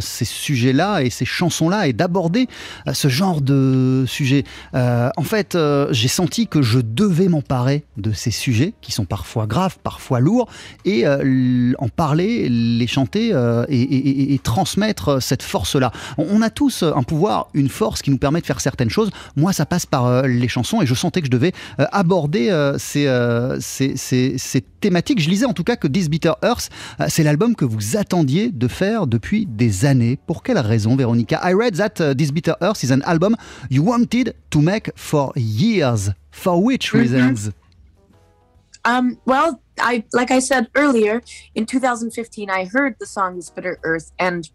ces 0.00 0.24
sujets-là 0.24 1.02
et 1.02 1.10
ces 1.10 1.24
chansons-là 1.24 1.86
et 1.86 1.92
d'aborder 1.92 2.48
ce 2.92 3.08
genre 3.08 3.40
de 3.40 4.04
sujets. 4.06 4.44
en 4.74 5.22
fait, 5.22 5.56
j'ai 5.90 6.08
senti 6.08 6.46
que 6.46 6.62
je 6.62 6.80
devais 6.80 7.28
m'emparer 7.28 7.84
de 7.96 8.12
ces 8.12 8.30
sujets 8.30 8.74
qui 8.80 8.92
sont 8.92 9.04
parfois 9.04 9.46
graves, 9.46 9.78
parfois 9.82 10.20
lourds, 10.20 10.48
et 10.84 11.06
en 11.06 11.88
parler, 11.88 12.48
les 12.48 12.86
chanter 12.86 13.28
et, 13.68 14.40
transmettre 14.42 15.22
cette 15.22 15.42
force-là. 15.42 15.92
On, 16.16 16.42
a 16.42 16.50
tous 16.50 16.82
un 16.82 17.02
pouvoir, 17.02 17.48
une 17.54 17.68
force 17.68 18.02
qui 18.02 18.10
nous 18.10 18.18
permet 18.18 18.40
de 18.40 18.46
faire 18.46 18.60
certaines 18.60 18.90
choses. 18.90 19.10
Moi, 19.36 19.52
ça 19.52 19.66
passe 19.66 19.86
par 19.86 20.22
les 20.22 20.48
chansons 20.48 20.82
et 20.82 20.86
je 20.86 20.94
sentais 20.94 21.20
que 21.20 21.26
je 21.26 21.32
devais 21.32 21.52
aborder 21.78 22.47
euh, 22.50 22.78
euh, 22.96 23.56
ces, 23.60 24.64
thématiques. 24.80 25.20
Je 25.20 25.28
lisais 25.28 25.46
en 25.46 25.52
tout 25.52 25.64
cas 25.64 25.76
que 25.76 25.88
This 25.88 26.08
Bitter 26.08 26.32
Earth, 26.42 26.70
euh, 27.00 27.06
c'est 27.08 27.22
l'album 27.22 27.54
que 27.54 27.64
vous 27.64 27.96
attendiez 27.96 28.50
de 28.50 28.68
faire 28.68 29.06
depuis 29.06 29.46
des 29.46 29.84
années. 29.84 30.18
Pour 30.26 30.42
quelle 30.42 30.58
raison, 30.58 30.96
Véronica? 30.96 31.40
I 31.44 31.52
read 31.54 31.76
that 31.76 32.00
uh, 32.00 32.14
This 32.14 32.32
Bitter 32.32 32.54
Earth 32.60 32.82
is 32.82 32.92
an 32.92 33.02
album 33.04 33.36
you 33.70 33.82
wanted 33.82 34.34
to 34.50 34.60
make 34.60 34.90
for 34.96 35.32
years. 35.36 36.10
For 36.30 36.62
which 36.62 36.88
mm-hmm. 36.88 36.98
reasons? 36.98 37.50
Um, 38.84 39.18
well, 39.26 39.60
I 39.80 40.04
like 40.12 40.30
I 40.30 40.38
said 40.38 40.68
earlier, 40.74 41.20
in 41.54 41.66
2015, 41.66 42.48
I 42.48 42.64
heard 42.64 42.96
the 43.00 43.06
song 43.06 43.36
"This 43.36 43.50
Bitter 43.50 43.78
Earth," 43.82 44.12
and 44.18 44.48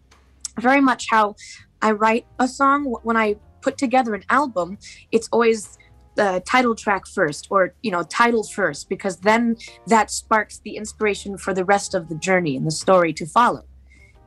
very 0.59 0.81
much 0.81 1.07
how 1.09 1.35
I 1.81 1.91
write 1.91 2.25
a 2.39 2.47
song 2.47 2.85
when 3.03 3.17
I 3.17 3.35
put 3.61 3.77
together 3.77 4.13
an 4.13 4.23
album. 4.29 4.77
It's 5.11 5.27
always 5.31 5.77
the 6.15 6.43
title 6.45 6.75
track 6.75 7.07
first 7.07 7.47
or 7.49 7.73
you 7.81 7.91
know 7.91 8.03
title 8.03 8.43
first 8.43 8.89
because 8.89 9.17
then 9.17 9.55
that 9.87 10.11
sparks 10.11 10.59
the 10.59 10.75
inspiration 10.75 11.37
for 11.37 11.53
the 11.53 11.65
rest 11.65 11.93
of 11.95 12.09
the 12.09 12.15
journey 12.15 12.55
and 12.55 12.65
the 12.65 12.71
story 12.71 13.13
to 13.13 13.25
follow 13.25 13.63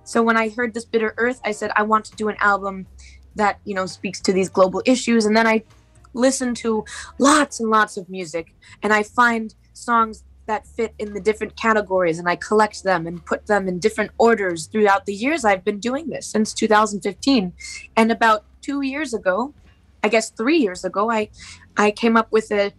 so 0.05 0.23
when 0.23 0.37
i 0.37 0.49
heard 0.49 0.75
this 0.75 0.85
bitter 0.85 1.15
earth 1.17 1.41
i 1.45 1.53
said 1.53 1.71
i 1.77 1.83
want 1.83 2.05
to 2.05 2.15
do 2.17 2.29
an 2.29 2.37
album 2.41 2.87
that 3.35 3.61
you 3.65 3.75
know 3.75 3.87
speaks 3.87 4.21
to 4.21 4.33
these 4.33 4.49
global 4.49 4.83
issues 4.85 5.27
and 5.27 5.37
then 5.37 5.47
i 5.47 5.63
listen 6.15 6.55
to 6.55 6.85
lots 7.19 7.61
and 7.61 7.71
lots 7.71 7.97
of 7.97 8.09
music 8.09 8.55
and 8.83 8.93
i 8.93 9.03
find 9.03 9.55
songs 9.73 10.25
that 10.47 10.67
fit 10.67 10.95
in 10.99 11.13
the 11.13 11.21
different 11.21 11.57
categories 11.57 12.19
and 12.19 12.29
I 12.29 12.37
collect 12.37 12.85
them 12.85 13.07
and 13.07 13.25
put 13.25 13.47
them 13.47 13.69
in 13.69 13.79
different 13.79 14.13
orders 14.19 14.67
throughout 14.67 15.07
the 15.07 15.15
years 15.15 15.45
I've 15.45 15.65
been 15.65 15.81
doing 15.81 16.09
this 16.09 16.27
since 16.27 16.55
2015. 16.55 17.53
And 17.97 18.13
about 18.13 18.45
two 18.63 18.83
years 18.83 19.13
ago, 19.13 19.55
I 20.03 20.09
guess 20.09 20.31
three 20.31 20.59
years 20.59 20.85
ago, 20.85 21.11
I 21.11 21.31
I 21.77 21.91
came 21.91 22.17
up 22.17 22.31
with 22.31 22.51
a 22.51 22.73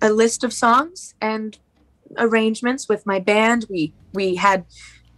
a 0.00 0.10
list 0.10 0.42
of 0.42 0.52
songs 0.52 1.14
and 1.20 1.58
arrangements 2.18 2.88
with 2.88 3.06
my 3.06 3.18
band. 3.20 3.66
We 3.70 3.92
we 4.12 4.36
had 4.36 4.66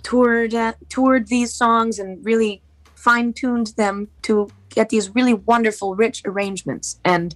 toured 0.03 0.55
uh, 0.55 0.75
toured 0.88 1.29
these 1.29 1.55
songs 1.55 1.99
and 1.99 2.25
really 2.25 2.62
fine 2.95 3.33
tuned 3.33 3.69
them 3.77 4.09
to 4.23 4.49
get 4.71 4.88
these 4.88 5.14
really 5.14 5.35
wonderful, 5.35 5.95
rich 5.95 6.23
arrangements. 6.25 7.01
And 7.05 7.35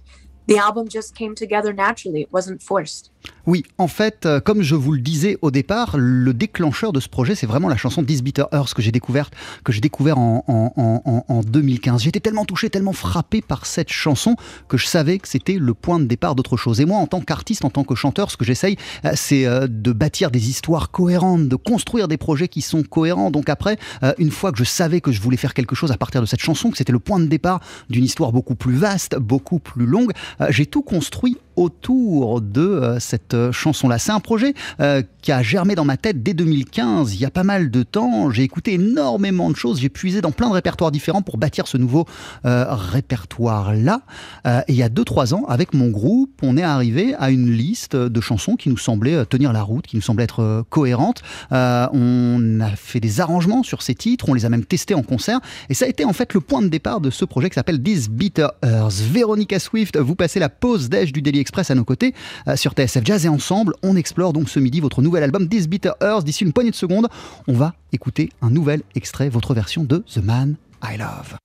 the 0.49 0.57
album 0.57 0.87
just 0.89 1.15
came 1.15 1.35
together 1.35 1.73
naturally. 1.73 2.21
It 2.21 2.29
wasn't 2.31 2.61
forced. 2.61 3.11
Oui, 3.45 3.63
en 3.77 3.87
fait, 3.87 4.25
euh, 4.25 4.39
comme 4.39 4.61
je 4.61 4.75
vous 4.75 4.91
le 4.91 4.99
disais 4.99 5.37
au 5.41 5.49
départ, 5.49 5.97
le 5.97 6.33
déclencheur 6.33 6.93
de 6.93 6.99
ce 6.99 7.09
projet, 7.09 7.35
c'est 7.35 7.47
vraiment 7.47 7.67
la 7.67 7.77
chanson 7.77 8.03
This 8.03 8.21
Bitter 8.21 8.43
Earth 8.51 8.73
que 8.73 8.81
j'ai 8.81 8.91
découverte, 8.91 9.33
que 9.63 9.71
j'ai 9.71 9.81
découvert 9.81 10.19
en, 10.19 10.43
en, 10.47 11.41
2015. 11.41 12.03
J'étais 12.03 12.19
tellement 12.19 12.45
touché, 12.45 12.69
tellement 12.69 12.93
frappé 12.93 13.41
par 13.41 13.65
cette 13.65 13.91
chanson 13.91 14.35
que 14.67 14.77
je 14.77 14.85
savais 14.85 15.17
que 15.17 15.27
c'était 15.27 15.57
le 15.57 15.73
point 15.73 15.99
de 15.99 16.05
départ 16.05 16.35
d'autre 16.35 16.57
chose. 16.57 16.79
Et 16.79 16.85
moi, 16.85 16.97
en 16.97 17.07
tant 17.07 17.21
qu'artiste, 17.21 17.65
en 17.65 17.69
tant 17.69 17.83
que 17.83 17.95
chanteur, 17.95 18.29
ce 18.29 18.37
que 18.37 18.45
j'essaye, 18.45 18.77
euh, 19.05 19.11
c'est 19.15 19.45
euh, 19.45 19.67
de 19.67 19.91
bâtir 19.91 20.31
des 20.31 20.49
histoires 20.49 20.91
cohérentes, 20.91 21.47
de 21.47 21.55
construire 21.55 22.07
des 22.07 22.17
projets 22.17 22.47
qui 22.47 22.61
sont 22.61 22.83
cohérents. 22.83 23.31
Donc 23.31 23.49
après, 23.49 23.77
une 24.17 24.31
fois 24.31 24.51
que 24.51 24.57
je 24.57 24.63
savais 24.63 25.01
que 25.01 25.11
je 25.11 25.21
voulais 25.21 25.37
faire 25.37 25.53
quelque 25.53 25.75
chose 25.75 25.91
à 25.91 25.97
partir 25.97 26.21
de 26.21 26.25
cette 26.25 26.41
chanson, 26.41 26.69
que 26.69 26.77
c'était 26.77 26.91
le 26.91 26.99
point 26.99 27.19
de 27.19 27.25
départ 27.25 27.61
d'une 27.89 28.03
histoire 28.03 28.31
beaucoup 28.31 28.55
plus 28.55 28.75
vaste, 28.75 29.17
beaucoup 29.17 29.59
plus 29.59 29.85
longue, 29.85 30.11
j'ai 30.49 30.65
tout 30.65 30.81
construit 30.81 31.37
autour 31.59 32.41
de 32.41 32.61
euh, 32.61 32.99
cette 32.99 33.33
euh, 33.33 33.51
chanson-là. 33.51 33.99
C'est 33.99 34.11
un 34.11 34.21
projet 34.21 34.53
euh, 34.79 35.03
qui 35.21 35.31
a 35.33 35.43
germé 35.43 35.75
dans 35.75 35.83
ma 35.83 35.97
tête 35.97 36.23
dès 36.23 36.33
2015, 36.33 37.13
il 37.13 37.19
y 37.19 37.25
a 37.25 37.29
pas 37.29 37.43
mal 37.43 37.69
de 37.69 37.83
temps. 37.83 38.31
J'ai 38.31 38.43
écouté 38.43 38.75
énormément 38.75 39.49
de 39.49 39.55
choses, 39.55 39.81
j'ai 39.81 39.89
puisé 39.89 40.21
dans 40.21 40.31
plein 40.31 40.47
de 40.47 40.53
répertoires 40.53 40.91
différents 40.91 41.21
pour 41.21 41.37
bâtir 41.37 41.67
ce 41.67 41.77
nouveau 41.77 42.05
répertoire-là. 42.43 44.01
et 44.45 44.63
il 44.69 44.75
y 44.75 44.83
a 44.83 44.89
2-3 44.89 45.33
ans, 45.33 45.45
avec 45.47 45.73
mon 45.73 45.89
groupe, 45.89 46.39
on 46.41 46.55
est 46.55 46.63
arrivé 46.63 47.15
à 47.19 47.31
une 47.31 47.51
liste 47.51 47.95
de 47.97 48.21
chansons 48.21 48.55
qui 48.55 48.69
nous 48.69 48.77
semblait 48.77 49.25
tenir 49.25 49.51
la 49.51 49.61
route, 49.61 49.85
qui 49.85 49.97
nous 49.97 50.01
semblait 50.01 50.23
être 50.23 50.63
cohérente. 50.69 51.21
on 51.51 52.59
a 52.61 52.69
fait 52.75 53.01
des 53.01 53.19
arrangements 53.19 53.63
sur 53.63 53.81
ces 53.81 53.95
titres, 53.95 54.29
on 54.29 54.33
les 54.33 54.45
a 54.45 54.49
même 54.49 54.65
testés 54.65 54.93
en 54.93 55.03
concert. 55.03 55.41
Et 55.69 55.73
ça 55.73 55.85
a 55.85 55.89
été 55.89 56.05
en 56.05 56.13
fait 56.13 56.33
le 56.33 56.39
point 56.39 56.61
de 56.61 56.69
départ 56.69 57.01
de 57.01 57.09
ce 57.09 57.25
projet 57.25 57.49
qui 57.49 57.55
s'appelle 57.55 57.81
This 57.81 58.09
Bitter 58.09 58.47
Earth. 58.63 59.01
Veronica 59.11 59.59
Swift, 59.59 59.97
vous 59.97 60.15
passez 60.15 60.39
la 60.39 60.49
pause 60.49 60.87
d'âge 60.89 61.11
du 61.11 61.21
Daily 61.21 61.39
Express 61.49 61.71
à 61.71 61.75
nos 61.75 61.83
côtés 61.83 62.13
euh, 62.47 62.55
sur 62.55 62.73
TSF 62.73 63.03
Jazz 63.03 63.25
et 63.25 63.29
ensemble, 63.29 63.73
on 63.81 63.95
explore 63.95 64.33
donc 64.33 64.49
ce 64.49 64.59
midi 64.59 64.81
votre 64.81 65.01
nouvel 65.01 65.23
album 65.23 65.49
This 65.49 65.67
Bitter 65.67 65.93
Earth. 65.99 66.23
D'ici 66.23 66.43
une 66.43 66.53
poignée 66.53 66.69
de 66.69 66.75
secondes, 66.75 67.07
on 67.47 67.53
va 67.53 67.73
écouter 67.91 68.29
un 68.43 68.51
nouvel 68.51 68.83
extrait, 68.93 69.29
votre 69.29 69.55
version 69.55 69.83
de 69.83 70.03
The 70.13 70.23
Man 70.23 70.57
I 70.83 70.97
Love. 70.97 71.37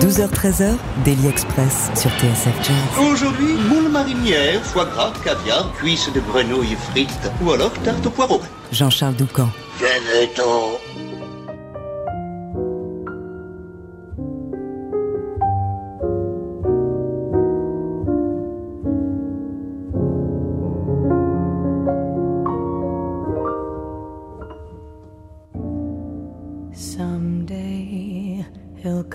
12h-13h, 0.00 0.74
Daily 1.06 1.26
Express 1.26 1.90
sur 1.96 2.10
TSF 2.10 2.54
Jazz. 2.62 3.06
Aujourd'hui, 3.10 3.54
moule 3.66 3.90
marinière, 3.90 4.62
foie 4.62 4.84
gras, 4.84 5.14
caviar, 5.24 5.72
cuisses 5.72 6.12
de 6.12 6.20
grenouille 6.20 6.76
frites 6.90 7.32
ou 7.42 7.50
alors 7.52 7.72
tarte 7.82 8.04
au 8.04 8.10
poireau. 8.10 8.42
Jean-Charles 8.72 9.16
Doucan. 9.16 9.48
Venez-t'en 9.78 10.93
he'll 10.93 10.93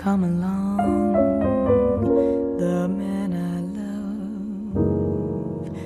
come 0.00 0.24
along, 0.24 0.78
the 2.56 2.88
man 2.88 3.34
I 3.52 3.60
love, 3.80 5.76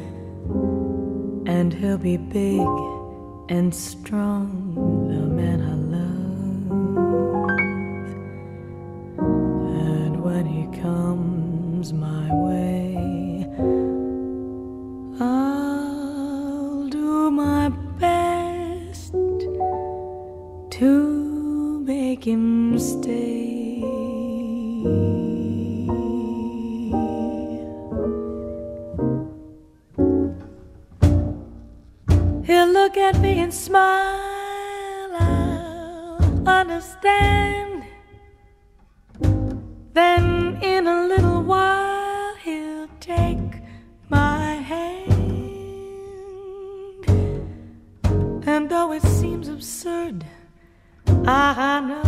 and 1.48 1.74
he'll 1.74 1.98
be 1.98 2.16
big 2.16 2.60
and 3.48 3.74
strong, 3.74 5.08
the 5.08 5.26
man 5.26 5.60
I 5.62 5.74
love. 5.96 6.70
And 9.98 10.22
when 10.22 10.46
he 10.46 10.68
comes 10.80 11.92
my 11.92 12.32
way, 12.32 12.43
at 33.04 33.20
me 33.20 33.40
and 33.40 33.52
smile. 33.52 35.10
I'll 35.20 36.46
understand. 36.46 37.84
Then, 39.92 40.58
in 40.62 40.86
a 40.86 41.06
little 41.06 41.42
while, 41.42 42.34
he'll 42.36 42.88
take 43.00 43.60
my 44.08 44.54
hand. 44.72 45.12
And 48.46 48.70
though 48.70 48.92
it 48.92 49.02
seems 49.02 49.48
absurd, 49.48 50.24
I 51.26 51.80
know 51.80 52.03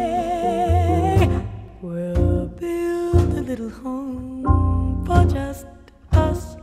We'll 1.80 2.48
build 2.48 3.32
a 3.32 3.40
little 3.40 3.70
home 3.70 5.06
for 5.06 5.24
just 5.24 5.64
us 6.12 6.56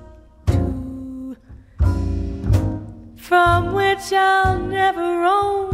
two, 0.45 1.35
from 3.15 3.73
which 3.73 4.13
I'll 4.13 4.59
never 4.59 5.19
roam. 5.21 5.70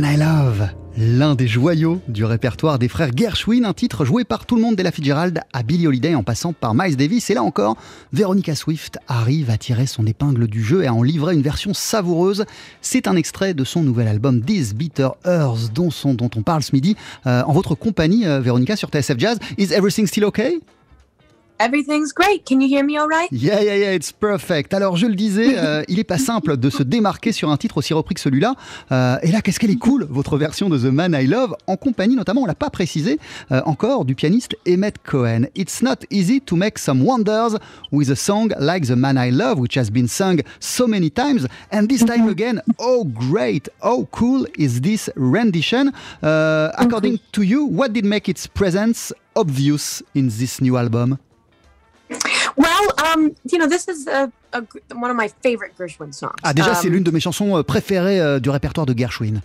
Man 0.00 0.12
I 0.12 0.16
Love, 0.16 0.70
l'un 0.98 1.36
des 1.36 1.46
joyaux 1.46 2.00
du 2.08 2.24
répertoire 2.24 2.80
des 2.80 2.88
frères 2.88 3.12
Gershwin, 3.14 3.64
un 3.64 3.72
titre 3.72 4.04
joué 4.04 4.24
par 4.24 4.44
tout 4.44 4.56
le 4.56 4.62
monde 4.62 4.74
dès 4.74 4.82
la 4.82 4.90
Fitzgerald 4.90 5.40
à 5.52 5.62
Billie 5.62 5.86
Holiday 5.86 6.16
en 6.16 6.24
passant 6.24 6.52
par 6.52 6.74
Miles 6.74 6.96
Davis. 6.96 7.30
Et 7.30 7.34
là 7.34 7.44
encore, 7.44 7.76
Veronica 8.12 8.56
Swift 8.56 8.98
arrive 9.06 9.50
à 9.50 9.56
tirer 9.56 9.86
son 9.86 10.04
épingle 10.04 10.48
du 10.48 10.64
jeu 10.64 10.82
et 10.82 10.88
à 10.88 10.94
en 10.94 11.04
livrer 11.04 11.34
une 11.34 11.42
version 11.42 11.74
savoureuse. 11.74 12.44
C'est 12.80 13.06
un 13.06 13.14
extrait 13.14 13.54
de 13.54 13.62
son 13.62 13.84
nouvel 13.84 14.08
album 14.08 14.40
These 14.42 14.74
Bitter 14.74 15.10
Earths, 15.24 15.72
dont, 15.72 15.92
on 16.04 16.42
parle 16.42 16.64
ce 16.64 16.74
midi, 16.74 16.96
euh, 17.28 17.44
en 17.46 17.52
votre 17.52 17.76
compagnie, 17.76 18.26
euh, 18.26 18.40
Véronica, 18.40 18.74
sur 18.74 18.88
TSF 18.88 19.16
Jazz. 19.16 19.38
Is 19.58 19.72
everything 19.72 20.08
still 20.08 20.24
okay? 20.24 20.58
Everything's 21.60 22.12
great. 22.12 22.44
Can 22.44 22.60
you 22.60 22.68
hear 22.68 22.84
me 22.84 22.98
all 22.98 23.06
right? 23.06 23.30
Yeah, 23.30 23.60
yeah, 23.60 23.76
yeah, 23.76 23.94
it's 23.94 24.10
perfect. 24.12 24.74
Alors, 24.74 24.96
je 24.96 25.06
le 25.06 25.14
disais, 25.14 25.54
euh, 25.56 25.84
il 25.88 26.00
est 26.00 26.04
pas 26.04 26.18
simple 26.18 26.56
de 26.56 26.68
se 26.68 26.82
démarquer 26.82 27.30
sur 27.30 27.50
un 27.50 27.56
titre 27.56 27.78
aussi 27.78 27.94
repris 27.94 28.16
que 28.16 28.20
celui-là. 28.20 28.56
Euh, 28.90 29.18
et 29.22 29.30
là, 29.30 29.40
qu'est-ce 29.40 29.60
qu'elle 29.60 29.70
est 29.70 29.78
cool, 29.78 30.04
votre 30.10 30.36
version 30.36 30.68
de 30.68 30.76
The 30.76 30.92
Man 30.92 31.16
I 31.18 31.28
Love, 31.28 31.54
en 31.68 31.76
compagnie 31.76 32.16
notamment, 32.16 32.42
on 32.42 32.46
l'a 32.46 32.56
pas 32.56 32.70
précisé 32.70 33.20
euh, 33.52 33.60
encore, 33.66 34.04
du 34.04 34.16
pianiste 34.16 34.56
Emmett 34.66 34.96
Cohen. 35.04 35.44
It's 35.54 35.80
not 35.80 35.98
easy 36.10 36.40
to 36.40 36.56
make 36.56 36.76
some 36.76 37.02
wonders 37.02 37.56
with 37.92 38.10
a 38.10 38.16
song 38.16 38.52
like 38.58 38.86
The 38.86 38.96
Man 38.96 39.16
I 39.16 39.30
Love, 39.30 39.60
which 39.60 39.76
has 39.76 39.90
been 39.90 40.08
sung 40.08 40.40
so 40.58 40.88
many 40.88 41.08
times. 41.08 41.46
And 41.70 41.86
this 41.86 42.04
time 42.04 42.28
again, 42.28 42.62
oh 42.80 43.04
great, 43.04 43.68
oh 43.80 44.08
cool 44.10 44.44
is 44.58 44.80
this 44.80 45.08
rendition? 45.14 45.92
Uh, 46.20 46.72
according 46.76 47.20
to 47.30 47.42
you, 47.42 47.64
what 47.64 47.92
did 47.92 48.04
make 48.04 48.28
its 48.28 48.48
presence 48.48 49.12
obvious 49.36 50.02
in 50.16 50.28
this 50.28 50.60
new 50.60 50.76
album? 50.76 51.18
Well, 52.56 52.92
um, 53.04 53.34
you 53.50 53.58
know, 53.58 53.66
this 53.66 53.88
is 53.88 54.06
a, 54.06 54.30
a, 54.52 54.62
one 54.94 55.10
of 55.10 55.16
my 55.16 55.28
favorite 55.42 55.76
Gershwin 55.76 56.12
songs. 56.12 56.34
Ah, 56.42 56.52
déjà, 56.52 56.70
um, 56.70 56.74
c'est 56.74 56.88
l'une 56.88 57.02
de 57.02 57.10
mes 57.10 57.20
chansons 57.20 57.56
euh, 57.56 57.62
préférées 57.62 58.20
euh, 58.20 58.38
du 58.38 58.50
répertoire 58.50 58.86
de 58.86 58.94
Gershwin. 58.96 59.42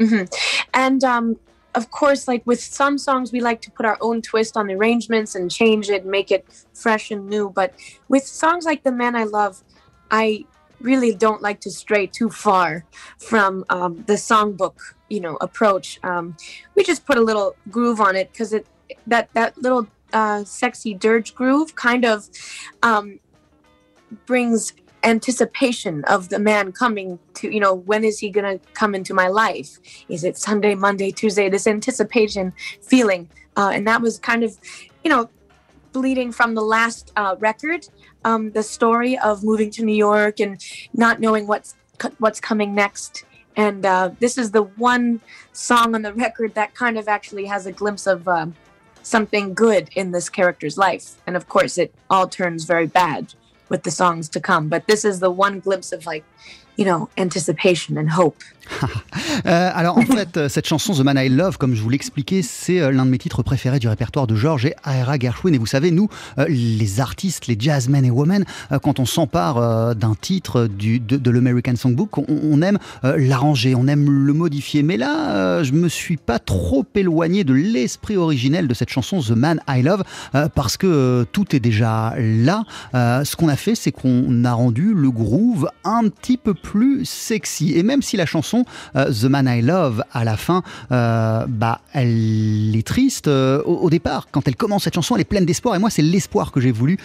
mhm. 0.00 0.26
And 0.72 1.04
um, 1.04 1.36
of 1.74 1.90
course, 1.90 2.26
like 2.26 2.42
with 2.46 2.60
some 2.60 2.98
songs, 2.98 3.32
we 3.32 3.40
like 3.40 3.60
to 3.62 3.70
put 3.70 3.84
our 3.84 3.98
own 4.00 4.22
twist 4.22 4.56
on 4.56 4.66
the 4.66 4.74
arrangements 4.74 5.34
and 5.34 5.50
change 5.50 5.90
it, 5.90 6.06
make 6.06 6.30
it 6.30 6.44
fresh 6.72 7.10
and 7.10 7.28
new. 7.28 7.50
But 7.50 7.74
with 8.08 8.26
songs 8.26 8.64
like 8.64 8.82
The 8.84 8.92
Man 8.92 9.14
I 9.14 9.24
Love, 9.24 9.62
I 10.10 10.44
really 10.80 11.14
don't 11.14 11.42
like 11.42 11.60
to 11.60 11.70
stray 11.70 12.06
too 12.06 12.30
far 12.30 12.84
from 13.18 13.64
um, 13.68 14.04
the 14.06 14.14
songbook, 14.14 14.76
you 15.08 15.20
know, 15.20 15.36
approach. 15.40 15.98
Um, 16.02 16.36
we 16.74 16.84
just 16.84 17.04
put 17.04 17.18
a 17.18 17.20
little 17.22 17.56
groove 17.70 18.00
on 18.00 18.16
it 18.16 18.32
because 18.32 18.52
it 18.52 18.66
that 19.06 19.28
that 19.34 19.58
little 19.58 19.86
uh, 20.12 20.44
sexy 20.44 20.94
dirge 20.94 21.34
groove 21.34 21.74
kind 21.74 22.04
of 22.04 22.28
um, 22.82 23.20
brings 24.26 24.72
anticipation 25.04 26.04
of 26.04 26.28
the 26.28 26.38
man 26.38 26.72
coming 26.72 27.18
to 27.32 27.52
you 27.52 27.60
know 27.60 27.72
when 27.72 28.02
is 28.02 28.18
he 28.18 28.30
gonna 28.30 28.58
come 28.74 28.94
into 28.94 29.14
my 29.14 29.28
life? 29.28 29.78
Is 30.08 30.24
it 30.24 30.36
sunday 30.36 30.74
monday 30.74 31.10
tuesday? 31.10 31.48
This 31.48 31.66
anticipation 31.66 32.52
feeling 32.82 33.28
uh, 33.56 33.70
and 33.72 33.86
that 33.86 34.02
was 34.02 34.18
kind 34.18 34.42
of 34.42 34.56
you 35.04 35.10
know 35.10 35.30
bleeding 35.92 36.32
from 36.32 36.54
the 36.54 36.62
last 36.62 37.12
uh, 37.16 37.36
record 37.38 37.88
um, 38.24 38.50
the 38.50 38.62
story 38.62 39.18
of 39.18 39.42
moving 39.42 39.70
to 39.70 39.84
new 39.84 39.94
york 39.94 40.38
and 40.40 40.60
not 40.92 41.20
knowing 41.20 41.46
what's 41.46 41.74
what's 42.18 42.40
coming 42.40 42.74
next. 42.74 43.24
And 43.56 43.84
uh, 43.84 44.10
this 44.20 44.38
is 44.38 44.52
the 44.52 44.62
one 44.62 45.20
song 45.52 45.94
on 45.94 46.02
the 46.02 46.14
record 46.14 46.54
that 46.54 46.74
kind 46.74 46.96
of 46.98 47.08
actually 47.08 47.46
has 47.46 47.66
a 47.66 47.72
glimpse 47.72 48.06
of 48.06 48.28
um, 48.28 48.54
something 49.02 49.54
good 49.54 49.88
in 49.94 50.12
this 50.12 50.28
character's 50.28 50.76
life. 50.76 51.16
And 51.26 51.36
of 51.36 51.48
course 51.48 51.78
it 51.78 51.94
all 52.10 52.28
turns 52.28 52.64
very 52.64 52.86
bad 52.86 53.34
with 53.68 53.82
the 53.82 53.90
songs 53.90 54.28
to 54.30 54.40
come. 54.40 54.68
But 54.68 54.86
this 54.86 55.04
is 55.04 55.20
the 55.20 55.30
one 55.30 55.60
glimpse 55.60 55.92
of 55.92 56.06
like 56.06 56.24
you 56.78 56.84
know 56.84 57.08
anticipation 57.18 57.98
and 57.98 58.08
hope 58.08 58.36
Euh, 59.46 59.70
alors 59.72 59.98
en 59.98 60.02
fait, 60.16 60.48
cette 60.48 60.66
chanson 60.66 60.92
The 60.92 61.00
Man 61.00 61.16
I 61.16 61.28
Love, 61.28 61.58
comme 61.58 61.74
je 61.74 61.80
vous 61.80 61.90
l'expliquais, 61.90 62.42
c'est 62.42 62.80
euh, 62.80 62.90
l'un 62.90 63.06
de 63.06 63.10
mes 63.10 63.18
titres 63.18 63.44
préférés 63.44 63.78
du 63.78 63.86
répertoire 63.88 64.26
de 64.26 64.34
George 64.34 64.66
et 64.66 64.74
Ira 64.84 65.16
Gershwin. 65.16 65.54
Et 65.54 65.58
vous 65.58 65.66
savez, 65.66 65.92
nous, 65.92 66.08
euh, 66.38 66.46
les 66.48 67.00
artistes, 67.00 67.46
les 67.46 67.56
jazzmen 67.58 68.04
et 68.04 68.10
women, 68.10 68.44
quand 68.82 68.98
on 68.98 69.06
s'empare 69.06 69.94
d'un 69.94 70.14
titre 70.20 70.66
du, 70.66 70.98
de, 70.98 71.16
de 71.16 71.30
l'American 71.30 71.76
Songbook, 71.76 72.18
on, 72.18 72.24
on 72.28 72.60
aime 72.62 72.78
l'arranger, 73.02 73.74
on 73.76 73.86
aime 73.86 74.10
le 74.10 74.32
modifier. 74.32 74.82
Mais 74.82 74.96
là, 74.96 75.62
je 75.62 75.72
me 75.72 75.88
suis 75.88 76.16
pas 76.16 76.40
trop 76.40 76.84
éloigné 76.94 77.44
de 77.44 77.54
l'esprit 77.54 78.16
originel 78.16 78.66
de 78.66 78.74
cette 78.74 78.90
chanson 78.90 79.20
The 79.20 79.30
Man 79.30 79.60
I 79.68 79.82
Love, 79.82 80.02
parce 80.54 80.76
que 80.76 81.24
tout 81.32 81.54
est 81.54 81.60
déjà 81.60 82.14
là. 82.18 82.64
Ce 82.92 83.36
qu'on 83.36 83.48
a 83.48 83.56
fait, 83.56 83.76
c'est 83.76 83.92
qu'on 83.92 84.44
a 84.44 84.52
rendu 84.52 84.94
le 84.94 85.10
groove 85.10 85.70
un 85.84 86.08
petit 86.08 86.36
peu 86.36 86.54
plus 86.54 86.67
sexy. 87.04 87.72
Et 87.76 87.82
même 87.82 88.02
si 88.02 88.16
la 88.16 88.26
chanson 88.26 88.64
euh, 88.96 89.12
The 89.12 89.24
Man 89.24 89.46
I 89.48 89.62
Love, 89.62 90.02
à 90.12 90.24
la 90.24 90.36
fin, 90.36 90.62
euh, 90.92 91.46
bah, 91.48 91.80
elle 91.92 92.74
est 92.76 92.86
triste 92.86 93.28
euh, 93.28 93.62
au, 93.64 93.76
au 93.76 93.90
départ. 93.90 94.28
Quand 94.30 94.46
elle 94.48 94.56
commence 94.56 94.84
cette 94.84 94.94
chanson, 94.94 95.14
elle 95.14 95.22
est 95.22 95.24
pleine 95.24 95.46
d'espoir. 95.46 95.74
Et 95.74 95.78
moi, 95.78 95.90
c'est 95.90 96.02
l'espoir 96.02 96.52
que 96.52 96.60
j'ai 96.60 96.72
voulu 96.72 96.98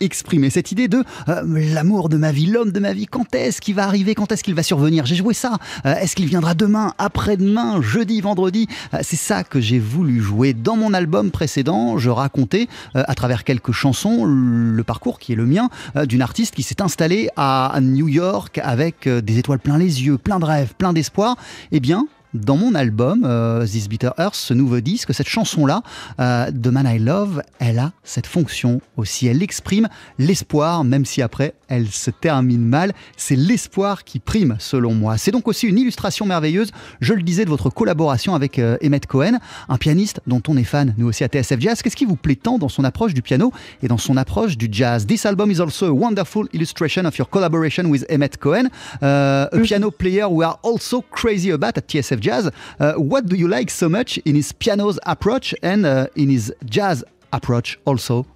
exprimer. 0.00 0.50
Cette 0.50 0.72
idée 0.72 0.88
de 0.88 1.04
l'amour 1.26 2.08
de 2.08 2.16
ma 2.16 2.32
vie, 2.32 2.46
l'homme 2.46 2.72
de 2.72 2.80
ma 2.80 2.92
vie, 2.92 3.06
quand 3.06 3.34
est-ce 3.34 3.60
qu'il 3.60 3.74
va 3.74 3.84
arriver, 3.84 4.14
quand 4.14 4.32
est-ce 4.32 4.42
qu'il 4.42 4.54
va 4.54 4.62
survenir? 4.62 5.06
J'ai 5.06 5.16
joué 5.16 5.34
ça. 5.34 5.58
Est-ce 5.84 6.16
qu'il 6.16 6.26
viendra 6.26 6.54
demain, 6.54 6.94
après-demain, 6.98 7.82
jeudi, 7.82 8.20
vendredi? 8.20 8.66
C'est 9.02 9.16
ça 9.16 9.44
que 9.44 9.60
j'ai 9.60 9.78
voulu 9.78 10.20
jouer. 10.20 10.54
Dans 10.54 10.76
mon 10.76 10.94
album 10.94 11.30
précédent, 11.30 11.98
je 11.98 12.10
racontais, 12.10 12.68
à 12.94 13.14
travers 13.14 13.44
quelques 13.44 13.72
chansons, 13.72 14.24
le 14.24 14.82
parcours 14.84 15.18
qui 15.18 15.32
est 15.32 15.36
le 15.36 15.46
mien, 15.46 15.68
d'une 16.04 16.22
artiste 16.22 16.54
qui 16.54 16.62
s'est 16.62 16.82
installée 16.82 17.28
à 17.36 17.78
New 17.80 18.08
York 18.08 18.60
avec 18.62 18.89
euh, 19.06 19.20
des 19.20 19.38
étoiles 19.38 19.58
plein 19.58 19.78
les 19.78 20.04
yeux, 20.04 20.18
plein 20.18 20.38
de 20.38 20.44
rêves, 20.44 20.74
plein 20.76 20.92
d'espoir. 20.92 21.36
Eh 21.72 21.80
bien, 21.80 22.06
dans 22.34 22.56
mon 22.56 22.74
album, 22.74 23.24
euh, 23.24 23.66
This 23.66 23.88
Bitter 23.88 24.10
Earth, 24.18 24.34
ce 24.34 24.54
nouveau 24.54 24.80
disque, 24.80 25.12
cette 25.12 25.28
chanson-là, 25.28 25.82
euh, 26.20 26.50
The 26.50 26.68
Man 26.68 26.86
I 26.86 26.98
Love, 26.98 27.42
elle 27.58 27.78
a 27.78 27.92
cette 28.04 28.26
fonction 28.26 28.80
aussi. 28.96 29.26
Elle 29.26 29.42
exprime 29.42 29.88
l'espoir, 30.18 30.84
même 30.84 31.04
si 31.04 31.22
après 31.22 31.54
elle 31.68 31.88
se 31.88 32.10
termine 32.10 32.64
mal. 32.64 32.92
C'est 33.16 33.36
l'espoir 33.36 34.04
qui 34.04 34.18
prime, 34.18 34.56
selon 34.58 34.94
moi. 34.94 35.18
C'est 35.18 35.30
donc 35.30 35.48
aussi 35.48 35.66
une 35.66 35.78
illustration 35.78 36.26
merveilleuse, 36.26 36.70
je 37.00 37.14
le 37.14 37.22
disais, 37.22 37.44
de 37.44 37.50
votre 37.50 37.70
collaboration 37.70 38.34
avec 38.34 38.58
euh, 38.58 38.76
Emmett 38.84 39.06
Cohen, 39.06 39.38
un 39.68 39.76
pianiste 39.76 40.20
dont 40.26 40.42
on 40.48 40.56
est 40.56 40.64
fan, 40.64 40.94
nous 40.98 41.06
aussi 41.06 41.24
à 41.24 41.28
TSF 41.28 41.60
Jazz. 41.60 41.82
Qu'est-ce 41.82 41.96
qui 41.96 42.04
vous 42.04 42.16
plaît 42.16 42.36
tant 42.36 42.58
dans 42.58 42.68
son 42.68 42.84
approche 42.84 43.14
du 43.14 43.22
piano 43.22 43.52
et 43.82 43.88
dans 43.88 43.98
son 43.98 44.16
approche 44.16 44.56
du 44.56 44.68
jazz? 44.70 45.06
This 45.06 45.26
album 45.26 45.50
is 45.50 45.60
also 45.60 45.86
a 45.86 45.92
wonderful 45.92 46.46
illustration 46.52 47.04
of 47.04 47.16
your 47.18 47.28
collaboration 47.28 47.84
with 47.86 48.04
Emmett 48.08 48.38
Cohen, 48.38 48.68
uh, 49.02 49.48
a 49.52 49.60
piano 49.62 49.90
player 49.90 50.28
we 50.28 50.44
are 50.44 50.58
also 50.62 51.02
crazy 51.10 51.50
about 51.50 51.76
at 51.76 51.86
TSF 51.86 52.19
Jazz. 52.20 52.50
Uh, 52.78 52.94
what 52.94 53.26
do 53.26 53.36
you 53.36 53.48
like 53.48 53.70
so 53.70 53.88
much 53.88 54.18
in 54.18 54.34
his 54.34 54.52
piano's 54.52 54.98
approach 55.06 55.54
and 55.62 55.86
uh, 55.86 56.06
in 56.14 56.30
his 56.30 56.52
jazz 56.64 57.04
approach 57.32 57.78
also? 57.84 58.26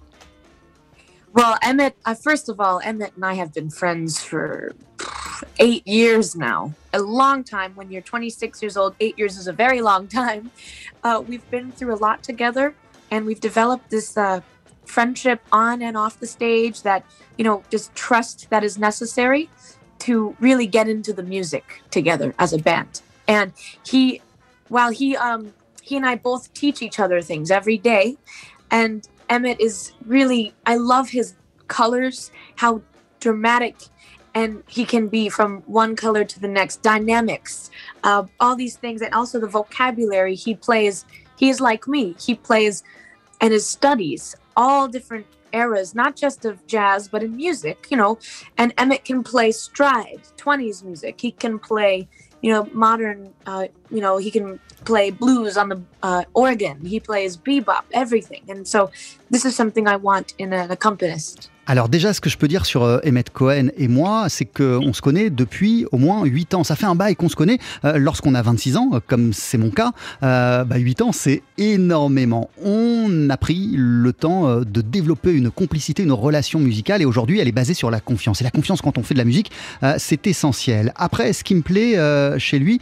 well 1.35 1.57
emmett 1.61 1.95
uh, 2.05 2.15
first 2.15 2.47
of 2.49 2.59
all 2.59 2.79
emmett 2.83 3.13
and 3.15 3.25
i 3.25 3.33
have 3.33 3.53
been 3.53 3.69
friends 3.69 4.23
for 4.23 4.73
eight 5.59 5.85
years 5.85 6.35
now 6.35 6.73
a 6.93 6.99
long 7.01 7.43
time 7.43 7.75
when 7.75 7.91
you're 7.91 8.01
26 8.01 8.61
years 8.61 8.77
old 8.77 8.95
eight 9.01 9.19
years 9.19 9.37
is 9.37 9.47
a 9.47 9.53
very 9.53 9.81
long 9.81 10.07
time 10.07 10.49
uh, 11.03 11.21
we've 11.27 11.47
been 11.51 11.71
through 11.73 11.93
a 11.93 11.99
lot 12.07 12.23
together 12.23 12.73
and 13.11 13.25
we've 13.25 13.41
developed 13.41 13.89
this 13.89 14.17
uh, 14.17 14.39
friendship 14.85 15.41
on 15.51 15.81
and 15.81 15.97
off 15.97 16.19
the 16.19 16.27
stage 16.27 16.81
that 16.83 17.05
you 17.37 17.43
know 17.43 17.61
just 17.69 17.93
trust 17.95 18.49
that 18.49 18.63
is 18.63 18.77
necessary 18.77 19.49
to 19.99 20.35
really 20.39 20.67
get 20.67 20.87
into 20.87 21.11
the 21.11 21.23
music 21.23 21.81
together 21.91 22.33
as 22.39 22.53
a 22.53 22.57
band 22.57 23.01
and 23.27 23.53
he 23.85 24.21
while 24.69 24.91
he 24.91 25.15
um 25.17 25.53
he 25.81 25.95
and 25.95 26.05
i 26.05 26.15
both 26.15 26.53
teach 26.53 26.81
each 26.81 26.99
other 26.99 27.21
things 27.21 27.51
every 27.51 27.77
day 27.77 28.17
and 28.71 29.07
emmett 29.29 29.59
is 29.59 29.93
really 30.05 30.53
i 30.65 30.75
love 30.75 31.09
his 31.09 31.35
colors 31.67 32.31
how 32.55 32.81
dramatic 33.19 33.75
and 34.33 34.61
he 34.67 34.83
can 34.83 35.07
be 35.07 35.29
from 35.29 35.61
one 35.61 35.95
color 35.95 36.25
to 36.25 36.39
the 36.39 36.47
next 36.47 36.81
dynamics 36.81 37.71
uh, 38.03 38.23
all 38.39 38.55
these 38.55 38.75
things 38.75 39.01
and 39.01 39.13
also 39.13 39.39
the 39.39 39.47
vocabulary 39.47 40.35
he 40.35 40.53
plays 40.53 41.05
he 41.37 41.49
is 41.49 41.59
like 41.59 41.87
me. 41.87 42.15
He 42.19 42.35
plays 42.35 42.83
and 43.41 43.51
his 43.51 43.67
studies 43.67 44.35
all 44.55 44.87
different 44.87 45.25
eras 45.51 45.93
not 45.95 46.15
just 46.15 46.43
of 46.45 46.65
jazz 46.67 47.07
but 47.07 47.23
in 47.23 47.35
music 47.35 47.87
you 47.89 47.95
know 47.95 48.17
and 48.57 48.73
emmett 48.77 49.05
can 49.05 49.23
play 49.23 49.51
stride 49.51 50.21
20s 50.37 50.83
music. 50.83 51.19
He 51.19 51.31
can 51.31 51.59
play 51.59 52.07
you 52.45 52.51
know 52.53 52.69
modern 52.73 53.33
uh, 53.47 53.65
you 53.89 54.01
know 54.01 54.17
he 54.17 54.29
can 54.29 54.59
play 54.85 55.09
blues 55.09 55.57
on 55.57 55.69
the 55.69 55.81
uh, 56.03 56.23
organ. 56.35 56.85
He 56.85 56.99
plays 56.99 57.35
bebop 57.35 57.85
everything. 57.91 58.43
And 58.49 58.67
so 58.67 58.91
this 59.31 59.45
is 59.45 59.55
something 59.55 59.87
i 59.87 59.95
want 59.95 60.35
in 60.37 60.53
an 60.53 60.69
accompanist 60.69 61.49
Alors 61.67 61.89
déjà, 61.89 62.13
ce 62.13 62.21
que 62.21 62.29
je 62.29 62.37
peux 62.37 62.47
dire 62.47 62.63
sur 62.63 62.83
euh, 62.83 62.99
Emmett 63.07 63.31
Cohen 63.31 63.69
et 63.75 63.87
moi, 63.87 64.27
c'est 64.29 64.45
qu'on 64.45 64.93
se 64.93 65.01
connaît 65.01 65.31
depuis 65.31 65.87
au 65.91 65.97
moins 65.97 66.23
8 66.23 66.53
ans. 66.53 66.63
Ça 66.63 66.75
fait 66.75 66.85
un 66.85 66.93
bail 66.93 67.15
qu'on 67.15 67.27
se 67.27 67.35
connaît 67.35 67.57
euh, 67.85 67.97
lorsqu'on 67.97 68.35
a 68.35 68.41
26 68.43 68.77
ans, 68.77 68.89
euh, 68.93 68.99
comme 69.05 69.33
c'est 69.33 69.57
mon 69.57 69.71
cas. 69.71 69.91
Euh, 70.21 70.63
bah, 70.63 70.77
8 70.77 71.01
ans, 71.01 71.11
c'est 71.11 71.41
énormément. 71.57 72.51
On 72.63 73.31
a 73.31 73.37
pris 73.37 73.71
le 73.75 74.13
temps 74.13 74.59
de 74.59 74.81
développer 74.81 75.31
une 75.31 75.49
complicité, 75.49 76.03
une 76.03 76.11
relation 76.11 76.59
musicale 76.59 77.01
et 77.01 77.05
aujourd'hui, 77.05 77.39
elle 77.39 77.47
est 77.47 77.51
basée 77.53 77.73
sur 77.73 77.89
la 77.89 77.99
confiance. 77.99 78.41
Et 78.41 78.43
la 78.43 78.51
confiance 78.51 78.81
quand 78.81 78.99
on 78.99 79.03
fait 79.03 79.15
de 79.15 79.19
la 79.19 79.25
musique, 79.25 79.51
c'est 79.97 80.27
essentiel. 80.27 80.93
Après, 80.95 81.33
ce 81.33 81.43
qui 81.43 81.55
me 81.55 81.61
plaît 81.61 81.97
chez 82.37 82.59
lui, 82.59 82.79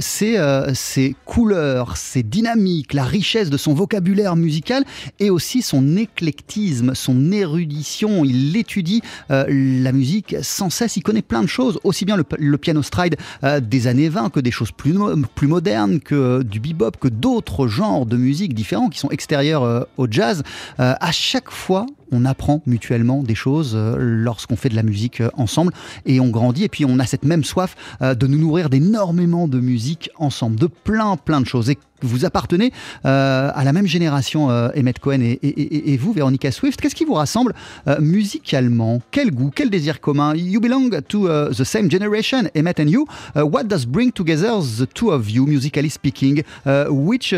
c'est 0.00 0.36
ses 0.74 1.14
couleurs, 1.24 1.96
ses 1.96 2.22
dynamiques, 2.22 2.92
la 2.92 3.04
richesse 3.04 3.48
de 3.48 3.56
son 3.56 3.74
vocabulaire 3.74 4.36
musical 4.36 4.84
et 5.20 5.30
aussi 5.30 5.62
son 5.62 5.96
éclectisme, 5.96 6.94
son 6.94 7.32
érudition 7.32 8.25
il 8.26 8.56
étudie 8.56 9.02
euh, 9.30 9.44
la 9.48 9.92
musique 9.92 10.36
sans 10.42 10.70
cesse, 10.70 10.96
il 10.96 11.02
connaît 11.02 11.22
plein 11.22 11.42
de 11.42 11.46
choses, 11.48 11.78
aussi 11.84 12.04
bien 12.04 12.16
le, 12.16 12.58
piano 12.58 12.82
stride 12.82 13.16
euh, 13.44 13.60
des 13.60 13.86
années 13.86 14.08
20 14.08 14.30
que 14.30 14.40
des 14.40 14.50
choses 14.50 14.72
plus, 14.72 14.92
mo- 14.92 15.14
plus 15.34 15.46
modernes, 15.48 16.00
que 16.00 16.42
du 16.42 16.60
bebop, 16.60 16.92
que 17.00 17.08
d'autres 17.08 17.68
genres 17.68 18.06
de 18.06 18.16
musique 18.16 18.54
différents 18.54 18.88
qui 18.88 18.98
sont 18.98 19.10
extérieurs 19.10 19.62
euh, 19.62 19.82
au 19.96 20.06
jazz. 20.10 20.42
À 20.78 21.12
chaque 21.12 21.50
fois, 21.50 21.86
on 22.12 22.24
apprend 22.24 22.62
mutuellement 22.66 23.22
des 23.22 23.34
choses 23.34 23.76
lorsqu'on 23.76 24.56
fait 24.56 24.68
de 24.68 24.76
la 24.76 24.82
musique 24.82 25.22
ensemble 25.34 25.72
et 26.04 26.20
on 26.20 26.28
grandit 26.28 26.64
et 26.64 26.68
puis 26.68 26.84
on 26.84 26.98
a 26.98 27.06
cette 27.06 27.24
même 27.24 27.44
soif 27.44 27.76
de 28.00 28.26
nous 28.26 28.38
nourrir 28.38 28.70
d'énormément 28.70 29.48
de 29.48 29.58
musique 29.60 30.10
ensemble, 30.16 30.56
de 30.56 30.66
plein 30.66 31.16
plein 31.16 31.40
de 31.40 31.46
choses. 31.46 31.70
Vous 32.06 32.24
appartenez 32.24 32.72
euh, 33.04 33.50
à 33.54 33.64
la 33.64 33.72
même 33.72 33.86
génération, 33.86 34.50
euh, 34.50 34.68
Emmett 34.76 34.98
Cohen 34.98 35.20
et, 35.22 35.96
vous, 35.96 36.12
Veronica 36.12 36.50
Swift. 36.50 36.80
Qu'est-ce 36.80 36.94
qui 36.94 37.04
vous 37.04 37.14
rassemble 37.14 37.54
euh, 37.88 38.00
musicalement? 38.00 39.00
Quel 39.10 39.30
goût 39.30 39.50
Quel 39.54 39.70
désir 39.70 40.00
commun? 40.00 40.34
You 40.34 40.60
belong 40.60 40.90
to 41.08 41.28
uh, 41.28 41.50
the 41.50 41.64
same 41.64 41.90
generation, 41.90 42.48
Emmett 42.54 42.80
and 42.80 42.88
you. 42.88 43.06
Uh, 43.34 43.42
what 43.42 43.64
does 43.64 43.86
bring 43.86 44.12
together 44.12 44.60
the 44.60 44.86
two 44.86 45.10
of 45.10 45.30
you, 45.30 45.46
musically 45.46 45.90
speaking? 45.90 46.42
Uh, 46.64 46.86
Which 46.90 47.30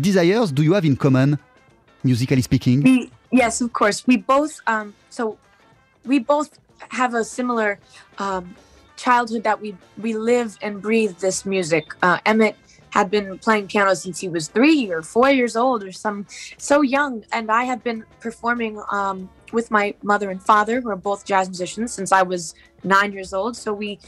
desires 0.00 0.52
do 0.52 0.62
you 0.62 0.74
have 0.74 0.84
in 0.84 0.96
common, 0.96 1.36
musically 2.04 2.42
speaking? 2.42 2.82
We, 2.82 3.10
yes, 3.30 3.60
of 3.60 3.72
course. 3.72 4.06
We 4.06 4.16
both, 4.18 4.60
um, 4.66 4.94
so 5.10 5.38
we 6.04 6.18
both 6.18 6.58
have 6.90 7.14
a 7.14 7.24
similar 7.24 7.78
um, 8.18 8.54
childhood 8.96 9.44
that 9.44 9.60
we 9.60 9.74
we 10.00 10.14
live 10.14 10.56
and 10.62 10.80
breathe 10.80 11.18
this 11.18 11.44
music. 11.44 11.84
Uh, 12.02 12.18
Emmett 12.24 12.56
had 12.92 13.10
been 13.10 13.38
playing 13.38 13.66
piano 13.68 13.94
since 13.94 14.20
he 14.20 14.28
was 14.28 14.48
three 14.48 14.90
or 14.90 15.00
four 15.00 15.30
years 15.30 15.56
old, 15.56 15.82
or 15.82 15.92
some 15.92 16.26
so 16.58 16.82
young, 16.82 17.24
and 17.32 17.50
I 17.50 17.64
have 17.64 17.82
been 17.82 18.04
performing 18.20 18.80
um, 18.90 19.30
with 19.50 19.70
my 19.70 19.94
mother 20.02 20.30
and 20.30 20.42
father, 20.42 20.80
who 20.80 20.90
are 20.90 20.96
both 20.96 21.24
jazz 21.24 21.48
musicians, 21.48 21.92
since 21.92 22.12
I 22.12 22.22
was 22.22 22.54
nine 22.84 23.12
years 23.12 23.32
old. 23.32 23.56
So 23.56 23.72
we 23.72 23.98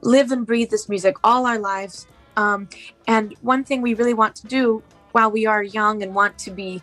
live 0.00 0.32
and 0.32 0.46
breathe 0.46 0.70
this 0.70 0.88
music 0.88 1.16
all 1.22 1.44
our 1.46 1.58
lives. 1.58 2.06
Um, 2.38 2.68
and 3.06 3.34
one 3.42 3.64
thing 3.64 3.82
we 3.82 3.92
really 3.92 4.14
want 4.14 4.34
to 4.36 4.46
do 4.46 4.82
while 5.12 5.30
we 5.30 5.44
are 5.44 5.62
young 5.62 6.02
and 6.02 6.14
want 6.14 6.38
to 6.38 6.50
be 6.50 6.82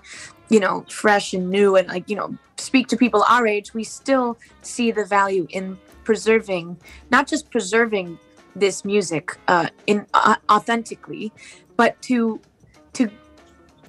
you 0.49 0.59
know 0.59 0.85
fresh 0.89 1.33
and 1.33 1.49
new 1.49 1.75
and 1.75 1.87
like 1.87 2.09
you 2.09 2.15
know 2.15 2.35
speak 2.57 2.87
to 2.87 2.97
people 2.97 3.23
our 3.29 3.47
age 3.47 3.73
we 3.73 3.83
still 3.83 4.37
see 4.61 4.91
the 4.91 5.05
value 5.05 5.47
in 5.51 5.77
preserving 6.03 6.77
not 7.11 7.27
just 7.27 7.49
preserving 7.51 8.17
this 8.59 8.83
music 8.85 9.37
uh, 9.47 9.69
in 9.87 10.05
uh, 10.13 10.35
authentically 10.49 11.31
but 11.75 12.01
to 12.01 12.39
to 12.93 13.09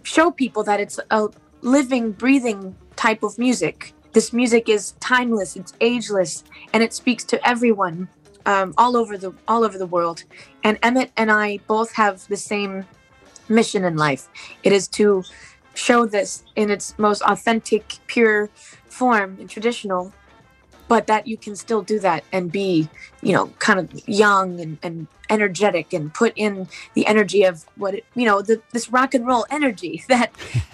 show 0.02 0.30
people 0.30 0.62
that 0.64 0.80
it's 0.80 0.98
a 1.10 1.28
living 1.62 2.12
breathing 2.12 2.74
type 2.96 3.22
of 3.22 3.38
music. 3.38 3.92
This 4.12 4.32
music 4.32 4.68
is 4.68 4.92
timeless 5.00 5.56
it's 5.56 5.72
ageless 5.80 6.44
and 6.72 6.82
it 6.82 6.92
speaks 6.92 7.24
to 7.24 7.48
everyone 7.48 8.08
um, 8.46 8.74
all 8.78 8.96
over 8.96 9.16
the 9.18 9.32
all 9.46 9.64
over 9.64 9.78
the 9.78 9.86
world. 9.86 10.24
And 10.64 10.78
emmett 10.82 11.10
and 11.16 11.30
i 11.30 11.58
both 11.66 11.92
have 11.92 12.26
the 12.28 12.36
same 12.36 12.86
mission 13.48 13.84
in 13.84 13.96
life. 13.96 14.28
It 14.62 14.72
is 14.72 14.88
to 14.88 15.22
show 15.74 16.06
this 16.06 16.44
in 16.56 16.70
its 16.70 16.98
most 16.98 17.22
authentic, 17.22 17.98
pure 18.06 18.48
form 18.88 19.36
and 19.40 19.48
traditional, 19.48 20.12
but 20.90 21.06
that 21.06 21.28
you 21.28 21.36
can 21.36 21.54
still 21.54 21.82
do 21.82 22.00
that 22.00 22.24
and 22.32 22.50
be, 22.50 22.88
you 23.22 23.32
know, 23.32 23.46
kind 23.60 23.78
of 23.78 24.08
young 24.08 24.58
and, 24.58 24.76
and 24.82 25.06
energetic 25.30 25.94
and 25.94 26.08
put 26.12 26.32
in 26.36 26.66
the 26.94 27.06
energy 27.06 27.44
of 27.44 27.64
what 27.78 27.92
it, 27.92 28.04
you 28.14 28.26
know, 28.26 28.42
the, 28.42 28.60
this 28.72 28.90
rock 28.90 29.14
and 29.14 29.26
roll 29.26 29.44
energy 29.50 30.02
that 30.08 30.30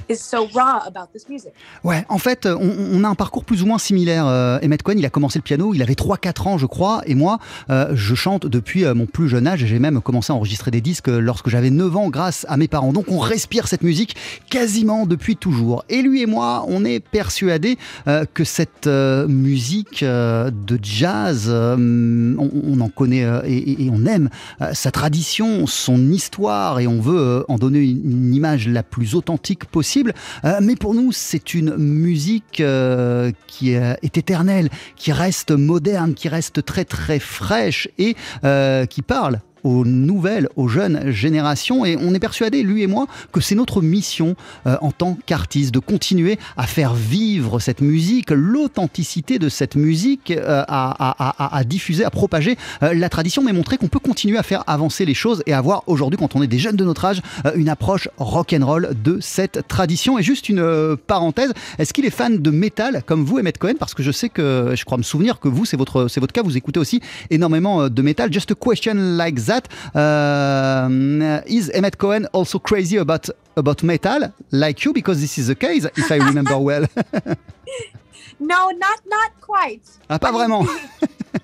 is 0.09 0.19
so 0.19 0.49
raw 0.55 0.81
about 0.87 1.09
this 1.13 1.29
music. 1.29 1.53
Ouais, 1.85 2.05
en 2.09 2.19
fait, 2.19 2.47
on, 2.47 2.73
on 2.93 3.05
a 3.05 3.09
un 3.09 3.15
parcours 3.15 3.45
plus 3.45 3.63
ou 3.63 3.67
moins 3.67 3.79
similaire. 3.79 4.27
Euh, 4.27 4.59
Emmett 4.63 4.83
Cohen, 4.83 4.97
il 4.99 5.07
a 5.07 5.11
commencé 5.11 5.39
le 5.39 5.43
piano, 5.43 5.75
il 5.75 5.83
avait 5.83 5.95
3-4 5.95 6.49
ans, 6.49 6.59
je 6.59 6.67
crois, 6.67 7.03
et 7.07 7.15
moi, 7.15 7.39
euh, 7.71 7.93
je 7.95 8.15
chante 8.15 8.47
depuis 8.47 8.85
euh, 8.85 8.95
mon 8.95 9.07
plus 9.07 9.29
jeune 9.29 9.47
âge. 9.47 9.65
J'ai 9.65 9.79
même 9.79 10.01
commencé 10.01 10.33
à 10.33 10.37
enregistrer 10.37 10.71
des 10.71 10.81
disques 10.81 11.09
lorsque 11.09 11.49
j'avais 11.49 11.71
9 11.71 11.97
ans 11.97 12.11
grâce 12.11 12.47
à 12.49 12.57
mes 12.57 12.69
parents. 12.69 12.93
Donc 12.93 13.07
on 13.09 13.19
respire 13.19 13.69
cette 13.69 13.83
musique 13.83 14.17
quasiment 14.51 15.07
depuis 15.07 15.37
toujours. 15.37 15.85
Et 15.89 16.03
lui 16.03 16.23
et 16.23 16.27
moi, 16.27 16.65
on 16.69 16.85
est 16.85 17.01
persuadés 17.01 17.79
euh, 18.07 18.25
que 18.33 18.45
cette 18.45 18.87
euh, 18.87 19.27
musique 19.29 20.03
euh, 20.03 20.51
de 20.51 20.79
jazz, 20.83 21.47
euh, 21.49 21.77
on, 22.39 22.81
en 22.81 22.89
connaît 22.89 23.25
euh, 23.25 23.41
et, 23.45 23.89
on 23.91 24.07
aime 24.07 24.29
euh, 24.29 24.46
sa 24.73 24.91
tradition, 24.91 25.67
son 25.67 26.11
histoire, 26.11 26.81
et 26.81 26.87
on 26.87 27.01
veut 27.01 27.19
euh, 27.19 27.45
en 27.49 27.59
donner 27.59 27.81
une, 27.81 28.35
image 28.35 28.69
la 28.69 28.83
plus 28.83 29.15
authentique 29.15 29.65
possible. 29.67 30.13
Euh, 30.45 30.59
mais 30.61 30.77
pour 30.77 30.95
nous, 30.95 31.13
c'est 31.13 31.55
une 31.55 31.77
musique 31.77 32.61
euh, 32.61 33.33
qui 33.47 33.75
euh, 33.75 33.95
est 34.03 34.19
éternelle, 34.19 34.69
qui 34.97 35.13
reste 35.13 35.51
moderne, 35.53 36.15
qui 36.15 36.29
reste 36.29 36.65
très 36.65 36.85
très 36.85 37.19
fraîche 37.19 37.89
et 37.99 38.17
euh, 38.45 38.87
qui 38.87 39.03
parle 39.03 39.41
aux 39.67 39.85
nouvelles, 39.85 40.49
aux 40.55 40.69
jeunes 40.69 41.11
générations. 41.11 41.85
Et 41.85 41.97
on 42.01 42.15
est 42.15 42.21
persuadé, 42.21 42.63
lui 42.63 42.83
et 42.83 42.87
moi, 42.87 43.07
que 43.33 43.41
c'est 43.41 43.57
notre 43.57 43.83
mission 43.83 44.37
euh, 44.67 44.77
en 44.81 44.93
tant 44.93 45.19
qu'artiste 45.27 45.75
de 45.75 45.81
continuer 45.81 46.39
à 46.57 46.69
faire 46.69 46.95
vivre 46.95 47.59
cette 47.59 47.81
musique, 47.81 48.31
l'authenticité 48.31 49.41
de 49.41 49.49
cette 49.49 49.75
musique, 49.75 50.31
euh, 50.31 50.63
à, 50.69 51.63
diffuser, 51.65 52.05
à 52.05 52.11
propager 52.11 52.57
euh, 52.85 52.95
la 52.95 53.09
tradition, 53.09 53.43
mais 53.43 53.53
montrer 53.53 53.77
qu'on 53.77 53.89
peut 53.89 53.99
continuer 53.99 54.39
à 54.39 54.45
faire 54.45 54.63
avancer 54.69 55.05
les 55.05 55.15
choses 55.15 55.43
et 55.47 55.53
avoir 55.53 55.83
aujourd'hui, 55.89 56.17
quand 56.17 56.37
on 56.37 56.43
est 56.43 56.47
des 56.47 56.61
jeunes 56.61 56.77
de 56.77 56.85
notre 56.85 57.05
âge, 57.05 57.21
une 57.57 57.69
approche 57.69 58.09
rock'n'roll 58.19 58.91
de 59.03 59.19
cette 59.21 59.67
tradition. 59.67 60.17
Et 60.17 60.23
juste 60.23 60.49
une 60.49 60.97
parenthèse, 61.09 61.53
est-ce 61.79 61.93
qu'il 61.93 62.05
est 62.05 62.11
fan 62.11 62.39
de 62.39 62.51
métal 62.51 63.03
comme 63.05 63.25
vous, 63.25 63.39
Emmett 63.39 63.59
Cohen? 63.59 63.75
Parce 63.79 63.95
que 63.95 64.05
je 64.05 64.13
sais 64.13 64.29
que, 64.29 64.75
je 64.77 64.85
crois 64.85 64.99
me 64.99 65.03
souvenir 65.03 65.41
que 65.41 65.49
vous, 65.49 65.65
c'est 65.65 65.77
votre, 65.77 66.07
c'est 66.07 66.21
votre 66.21 66.33
cas, 66.33 66.43
vous 66.43 66.57
écoutez 66.57 66.79
aussi 66.79 67.01
énormément 67.31 67.89
de 67.89 68.03
métal. 68.03 68.33
Just 68.33 68.53
a 68.53 68.55
question 68.55 68.95
like 68.95 69.45
that. 69.47 69.56
Uh, 69.95 71.43
is 71.47 71.71
Emmett 71.71 71.99
Cohen 71.99 72.27
also 72.33 72.59
crazy 72.59 72.97
about, 72.97 73.29
about 73.57 73.83
metal 73.83 74.33
like 74.51 74.85
you? 74.85 74.93
Because 74.93 75.21
this 75.21 75.39
is 75.39 75.47
the 75.49 75.55
case, 75.55 75.85
if 75.85 76.11
I 76.11 76.17
remember 76.17 76.59
well. 76.59 76.87
No, 78.39 78.71
not 78.71 79.01
not 79.07 79.41
quite. 79.41 79.89
ah, 80.11 80.19
pas 80.19 80.31
vraiment. 80.31 80.69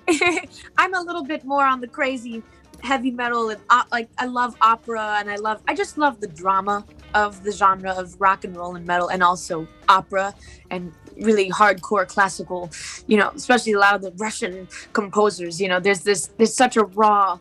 I'm 0.77 0.93
a 0.93 1.01
little 1.01 1.23
bit 1.23 1.43
more 1.43 1.65
on 1.65 1.81
the 1.81 1.87
crazy 1.87 2.43
heavy 2.81 3.11
metal 3.11 3.49
and 3.49 3.61
uh, 3.69 3.83
like 3.91 4.09
I 4.17 4.25
love 4.25 4.55
opera 4.61 5.17
and 5.19 5.31
I 5.31 5.37
love 5.37 5.61
I 5.67 5.73
just 5.73 5.97
love 5.97 6.19
the 6.19 6.27
drama 6.27 6.85
of 7.15 7.43
the 7.43 7.51
genre 7.51 7.91
of 7.91 8.19
rock 8.19 8.43
and 8.43 8.55
roll 8.55 8.75
and 8.75 8.85
metal 8.85 9.07
and 9.07 9.23
also 9.23 9.67
opera 9.87 10.35
and 10.69 10.91
really 11.15 11.49
hardcore 11.49 12.05
classical 12.05 12.69
you 13.07 13.17
know 13.17 13.31
especially 13.35 13.71
a 13.71 13.79
lot 13.79 13.95
of 13.95 14.01
the 14.01 14.11
Russian 14.17 14.67
composers 14.91 15.61
you 15.61 15.69
know 15.69 15.79
there's 15.79 16.01
this 16.01 16.27
there's 16.37 16.53
such 16.53 16.75
a 16.75 16.83
raw 16.83 17.39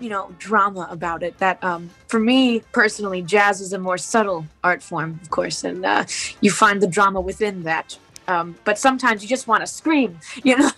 you 0.00 0.08
know 0.08 0.32
drama 0.38 0.86
about 0.90 1.22
it 1.22 1.36
that 1.38 1.62
um 1.64 1.90
for 2.06 2.20
me 2.20 2.60
personally 2.72 3.22
jazz 3.22 3.60
is 3.60 3.72
a 3.72 3.78
more 3.78 3.98
subtle 3.98 4.46
art 4.62 4.82
form 4.82 5.18
of 5.22 5.30
course 5.30 5.64
and 5.64 5.84
uh, 5.84 6.04
you 6.40 6.50
find 6.50 6.80
the 6.80 6.86
drama 6.86 7.20
within 7.20 7.62
that. 7.64 7.98
Um, 8.28 8.56
but 8.64 8.78
sometimes 8.78 9.22
you 9.22 9.28
just 9.28 9.48
want 9.48 9.62
to 9.62 9.66
scream 9.66 10.18
you 10.44 10.58
know? 10.58 10.70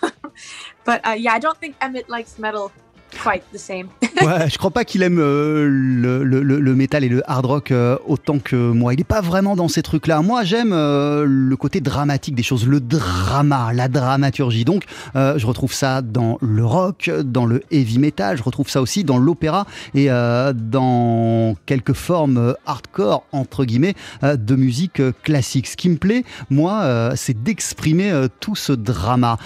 But 0.85 1.07
uh, 1.07 1.11
yeah 1.11 1.35
i 1.35 1.39
don't 1.39 1.59
think 1.59 1.77
emmett 1.81 2.09
likes 2.09 2.39
metal 2.39 2.73
quite 3.17 3.45
the 3.53 3.59
same 3.59 3.91
Ouais, 4.23 4.49
je 4.51 4.59
crois 4.59 4.71
pas 4.71 4.85
qu'il 4.85 5.03
aime 5.03 5.19
euh, 5.19 5.67
le, 5.69 6.23
le, 6.25 6.43
le- 6.43 6.75
métal 6.75 7.05
et 7.05 7.09
le 7.09 7.23
hard 7.31 7.47
rock 7.47 7.71
euh, 7.71 7.97
autant 8.07 8.39
que 8.39 8.57
moi. 8.57 8.95
Il 8.95 9.01
est 9.01 9.05
pas 9.05 9.21
vraiment 9.21 9.57
dans 9.57 9.69
ces 9.69 9.83
trucs-là. 9.83 10.23
Moi, 10.23 10.45
j'aime 10.45 10.73
euh, 10.73 11.25
le 11.27 11.57
côté 11.57 11.81
dramatique 11.81 12.35
des 12.35 12.43
choses, 12.43 12.67
le 12.67 12.81
drama, 12.81 13.73
la 13.73 13.89
dramaturgie. 13.89 14.65
Donc, 14.65 14.85
euh, 15.17 15.39
je 15.39 15.47
retrouve 15.47 15.73
ça 15.73 16.03
dans 16.03 16.39
le 16.41 16.65
rock, 16.65 17.11
dans 17.25 17.47
le 17.47 17.63
heavy 17.71 17.99
metal. 17.99 18.37
Je 18.37 18.43
retrouve 18.43 18.69
ça 18.69 18.81
aussi 18.81 19.05
dans 19.05 19.19
l'opéra 19.19 19.67
et 19.95 20.09
dans 20.09 21.57
quelques 21.67 21.93
formes 21.93 22.55
hardcore 22.67 23.25
entre 23.33 23.65
guillemets 23.65 23.95
de 24.23 24.57
musique 24.57 25.03
classique. 25.23 25.67
Ce 25.67 25.77
qui 25.77 25.89
me 25.89 25.97
plaît, 25.97 26.25
moi, 26.51 27.13
c'est 27.17 27.43
d'exprimer 27.43 28.13
tout 28.41 28.57
ce 28.57 28.73
drama. 28.73 29.37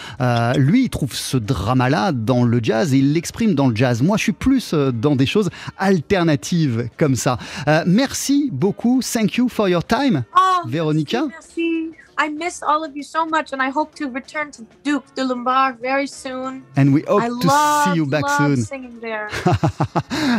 Lui, 0.57 0.85
il 0.85 0.89
trouve 0.91 1.15
ce 1.15 1.37
drama-là 1.37 2.13
dans 2.13 2.45
le 2.45 2.61
jazz 2.63 2.95
et 2.95 2.99
il 2.99 3.13
l'exprime 3.13 3.55
dans 3.55 3.69
le 3.69 3.77
jazz. 3.77 4.03
Moi, 4.03 4.17
je 4.17 4.23
suis 4.25 4.33
plus 4.33 4.64
euh, 4.73 4.93
dans 4.93 5.17
des 5.17 5.27
choses 5.27 5.51
alternatives 5.77 6.89
comme 6.97 7.17
ça. 7.17 7.39
Euh, 7.69 7.83
merci 7.87 8.49
beaucoup. 8.53 9.01
Thank 9.03 9.37
you 9.37 9.49
for 9.49 9.69
your 9.69 9.85
time, 9.85 10.25
oh 10.37 10.67
Véronica. 10.69 11.27
merci, 11.29 11.91
merci. 11.91 12.04
I 12.19 12.29
miss 12.29 12.63
all 12.63 12.85
of 12.85 12.91
you 12.95 13.03
so 13.03 13.25
much 13.27 13.53
and 13.53 13.61
i 13.61 13.71
hope 13.71 13.95
to 13.95 14.09
return 14.11 14.51
to 14.51 14.63
duke 14.85 15.05
de 15.17 15.23
lombard 15.25 15.77
very 15.81 16.07
soon 16.07 16.63
And 16.77 16.93
we 16.93 17.03
hope 17.09 17.23
i 17.23 17.29
to 17.29 17.35
love, 17.47 17.85
see 17.85 17.97
you 17.97 18.07
back 18.07 18.25
soon. 18.39 18.57
singing 18.57 19.01
there 19.01 19.29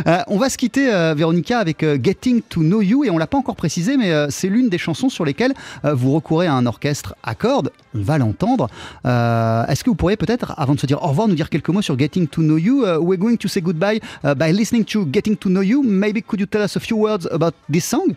Euh, 0.06 0.22
on 0.26 0.38
va 0.38 0.48
se 0.50 0.58
quitter, 0.58 0.92
euh, 0.92 1.14
Véronica, 1.14 1.58
avec 1.58 1.82
euh, 1.82 1.96
Getting 2.02 2.42
to 2.42 2.60
Know 2.60 2.82
You. 2.82 3.04
Et 3.04 3.10
on 3.10 3.18
l'a 3.18 3.26
pas 3.26 3.38
encore 3.38 3.56
précisé, 3.56 3.96
mais 3.96 4.12
euh, 4.12 4.28
c'est 4.30 4.48
l'une 4.48 4.68
des 4.68 4.78
chansons 4.78 5.08
sur 5.08 5.24
lesquelles 5.24 5.54
vous 5.84 6.12
recourez 6.12 6.46
à 6.46 6.52
un 6.54 6.66
orchestre 6.66 7.14
à 7.22 7.34
cordes. 7.34 7.70
On 7.94 8.02
va 8.02 8.18
l'entendre. 8.18 8.68
Est-ce 9.04 9.82
que 9.84 9.90
vous 9.90 9.96
pourriez 9.96 10.16
peut-être, 10.16 10.54
avant 10.56 10.74
de 10.74 10.80
se 10.80 10.86
dire 10.86 11.02
au 11.02 11.08
revoir, 11.08 11.28
nous 11.28 11.34
dire 11.34 11.48
quelques 11.50 11.68
mots 11.70 11.82
sur 11.82 11.98
Getting 11.98 12.28
to 12.28 12.42
Know 12.42 12.58
You? 12.58 12.84
Uh, 12.84 12.98
We're 12.98 13.18
going 13.18 13.36
to 13.36 13.48
say 13.48 13.60
goodbye 13.60 14.00
uh, 14.24 14.34
by 14.34 14.52
listening 14.52 14.84
to 14.86 15.06
Getting 15.06 15.36
to 15.36 15.48
Know 15.48 15.62
You. 15.62 15.82
Maybe 15.82 16.20
could 16.22 16.40
you 16.40 16.46
tell 16.46 16.62
us 16.62 16.76
a 16.76 16.80
few 16.80 16.96
words 16.96 17.26
about 17.32 17.54
this 17.70 17.84
song? 17.84 18.14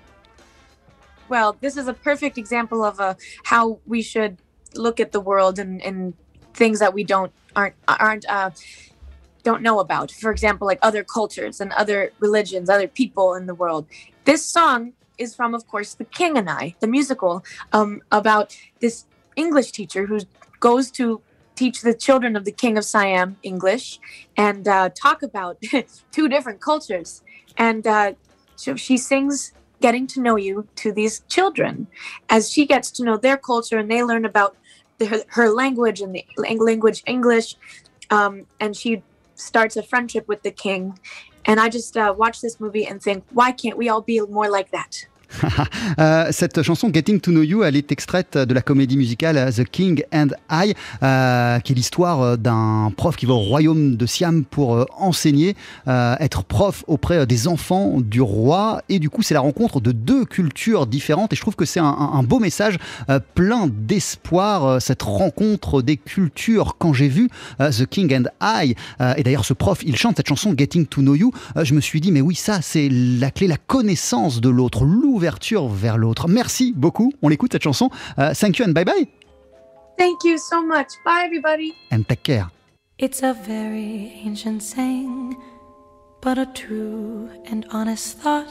Well 1.30 1.58
this 1.62 1.78
is 1.78 1.88
a 1.88 1.94
perfect 1.94 2.38
example 2.38 2.84
of 2.84 3.00
uh, 3.00 3.14
how 3.44 3.80
we 3.86 4.02
should 4.02 4.38
look 4.76 5.00
at 5.00 5.12
the 5.12 5.20
world 5.20 5.60
and, 5.60 5.82
and 5.82 6.14
things 6.54 6.80
that 6.80 6.94
we 6.94 7.04
don't 7.04 7.32
aren't 7.56 7.76
aren't 7.88 8.26
uh, 8.30 8.52
don't 9.44 9.62
know 9.62 9.80
about. 9.80 10.12
For 10.12 10.32
example, 10.32 10.68
like 10.68 10.80
other 10.82 11.04
cultures 11.04 11.62
and 11.62 11.72
other 11.74 12.12
religions, 12.20 12.70
other 12.70 12.88
people 12.88 13.34
in 13.34 13.46
the 13.46 13.56
world. 13.56 13.88
This 14.26 14.46
song 14.46 14.94
is 15.18 15.36
from, 15.36 15.54
of 15.54 15.68
course, 15.68 15.94
The 15.94 16.06
King 16.06 16.38
and 16.38 16.50
I, 16.50 16.76
the 16.80 16.88
musical, 16.88 17.44
um, 17.74 18.02
about 18.12 18.56
this 18.80 19.06
English 19.36 19.72
teacher 19.72 20.06
who 20.06 20.20
goes 20.60 20.92
to 20.92 21.22
teach 21.56 21.82
the 21.82 21.94
children 21.94 22.36
of 22.36 22.46
the 22.46 22.52
King 22.52 22.78
of 22.78 22.86
Siam 22.86 23.38
English 23.44 24.00
and 24.38 24.68
uh, 24.68 24.90
talk 24.90 25.22
about 25.24 25.58
two 26.12 26.30
different 26.30 26.62
cultures. 26.62 27.22
And 27.58 27.86
uh, 27.86 28.14
so 28.56 28.76
she 28.76 28.98
sings 28.98 29.54
Getting 29.82 30.08
to 30.08 30.22
Know 30.22 30.36
You 30.36 30.68
to 30.76 30.92
these 30.92 31.22
children 31.28 31.88
as 32.30 32.52
she 32.52 32.66
gets 32.66 32.92
to 32.92 33.04
know 33.04 33.18
their 33.18 33.38
culture 33.38 33.78
and 33.78 33.90
they 33.90 34.04
learn 34.04 34.26
about 34.26 34.56
the, 34.98 35.26
her, 35.30 35.50
language 35.50 36.02
and 36.02 36.14
the 36.14 36.26
language 36.38 37.04
English. 37.06 37.56
Um, 38.10 38.46
and 38.60 38.76
she 38.76 39.04
starts 39.36 39.78
a 39.78 39.84
friendship 39.84 40.28
with 40.28 40.44
the 40.44 40.52
king. 40.52 41.00
And 41.46 41.60
I 41.60 41.70
just 41.70 41.96
uh, 41.96 42.14
watch 42.18 42.42
this 42.42 42.60
movie 42.60 42.86
and 42.86 43.02
think, 43.02 43.24
why 43.32 43.52
can't 43.52 43.78
we 43.78 43.90
all 43.90 44.02
be 44.02 44.20
more 44.20 44.50
like 44.50 44.72
that? 44.72 45.06
Euh, 46.00 46.28
cette 46.32 46.62
chanson 46.62 46.90
Getting 46.94 47.20
to 47.20 47.32
Know 47.32 47.42
You, 47.42 47.64
elle 47.64 47.76
est 47.76 47.92
extraite 47.92 48.38
de 48.38 48.54
la 48.54 48.62
comédie 48.62 48.96
musicale 48.96 49.52
The 49.54 49.66
King 49.66 50.04
and 50.14 50.28
I, 50.50 50.74
euh, 51.04 51.60
qui 51.60 51.74
est 51.74 51.76
l'histoire 51.76 52.22
euh, 52.22 52.38
d'un 52.38 52.92
prof 52.96 53.16
qui 53.16 53.26
va 53.26 53.34
au 53.34 53.40
royaume 53.40 53.96
de 53.96 54.06
Siam 54.06 54.46
pour 54.46 54.86
enseigner, 54.98 55.56
être 55.88 56.44
prof 56.44 56.84
auprès 56.88 57.26
des 57.26 57.48
enfants 57.48 58.00
du 58.00 58.22
roi. 58.22 58.82
Et 58.88 59.00
du 59.00 59.10
coup, 59.10 59.24
c'est 59.24 59.34
la 59.34 59.40
rencontre 59.40 59.82
de 59.82 59.92
deux 59.92 60.26
cultures 60.26 60.88
différentes. 60.88 61.34
Et 61.34 61.36
je 61.36 61.42
trouve 61.42 61.56
que 61.56 61.66
c'est 61.66 61.80
un, 61.80 62.24
beau 62.24 62.40
message, 62.40 62.78
plein 63.36 63.68
d'espoir, 63.68 64.82
cette 64.82 65.02
rencontre 65.02 65.82
des 65.82 65.98
cultures. 65.98 66.76
Quand 66.78 66.94
j'ai 66.94 67.08
vu 67.08 67.30
The 67.60 67.86
King 67.86 68.16
and 68.16 68.30
I, 68.42 68.76
et 69.18 69.24
d'ailleurs 69.24 69.46
ce 69.46 69.54
prof, 69.54 69.80
il 69.84 69.96
chante 69.98 70.18
cette 70.18 70.30
chanson 70.30 70.54
Getting 70.58 70.86
to 70.86 71.02
Know 71.02 71.16
You, 71.16 71.32
je 71.62 71.74
me 71.74 71.82
suis 71.82 72.00
dit, 72.00 72.12
mais 72.12 72.22
oui, 72.22 72.36
ça, 72.36 72.62
c'est 72.62 72.90
la 72.90 73.32
clé, 73.32 73.48
la 73.48 73.58
connaissance 73.58 74.40
de 74.42 74.50
l'autre, 74.50 74.86
vers 75.20 75.98
l'autre. 75.98 76.28
Merci 76.28 76.74
beaucoup. 76.76 77.12
On 77.22 77.30
l'écoute 77.30 77.52
cette 77.54 77.64
chanson. 77.64 77.90
Uh, 78.18 78.34
thank 78.34 78.58
you 78.58 78.66
and 78.66 78.74
bye 78.74 78.86
bye. 78.86 79.08
Thank 79.98 80.24
you 80.24 80.38
so 80.38 80.66
much. 80.66 80.88
Bye 81.06 81.26
everybody. 81.26 81.74
And 81.92 82.04
take 82.08 82.24
care. 82.24 82.48
It's 82.98 83.22
a 83.24 83.34
very 83.34 84.12
ancient 84.26 84.62
saying, 84.62 85.36
but 86.22 86.38
a 86.38 86.46
true 86.48 87.30
and 87.50 87.66
honest 87.72 88.18
thought 88.20 88.48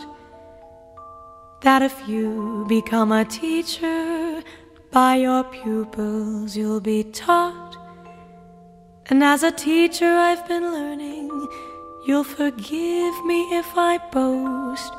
that 1.62 1.82
if 1.82 1.94
you 2.06 2.64
become 2.68 3.12
a 3.12 3.24
teacher, 3.24 4.42
by 4.90 5.16
your 5.16 5.44
pupils 5.44 6.56
you'll 6.56 6.80
be 6.80 7.04
taught. 7.04 7.76
And 9.10 9.22
as 9.22 9.42
a 9.42 9.50
teacher, 9.50 10.06
I've 10.06 10.46
been 10.46 10.70
learning, 10.70 11.30
you'll 12.06 12.24
forgive 12.24 13.24
me 13.24 13.40
if 13.58 13.66
I 13.76 13.98
boast 14.12 14.92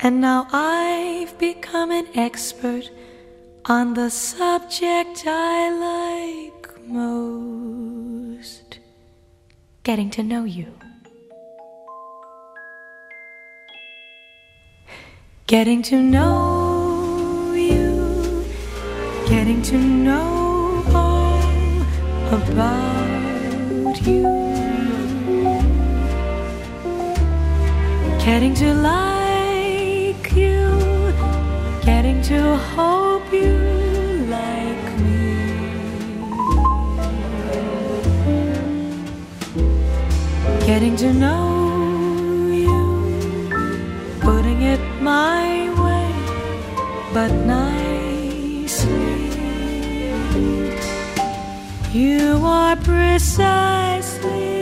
and 0.00 0.20
now 0.20 0.46
I've 0.52 1.38
become 1.38 1.90
an 1.90 2.06
expert 2.14 2.90
on 3.64 3.94
the 3.94 4.10
subject 4.10 5.24
I 5.26 5.70
like 5.70 6.86
most. 6.86 8.78
Getting 9.82 10.10
to 10.10 10.22
know 10.22 10.44
you. 10.44 10.72
Getting 15.46 15.80
to 15.82 16.02
know 16.02 17.52
you, 17.54 18.44
getting 19.28 19.62
to 19.62 19.78
know 19.78 20.82
all 20.92 22.34
about 22.34 24.02
you, 24.04 24.22
getting 28.18 28.54
to 28.54 28.74
like 28.74 29.15
hope 32.56 33.32
you 33.32 33.54
like 34.36 34.86
me. 35.04 35.26
Getting 40.66 40.96
to 40.96 41.12
know 41.12 42.48
you, 42.66 42.84
putting 44.20 44.62
it 44.62 44.80
my 45.00 45.70
way, 45.84 46.12
but 47.14 47.30
nicely. 47.32 48.96
You 51.92 52.40
are 52.44 52.76
precisely 52.76 54.55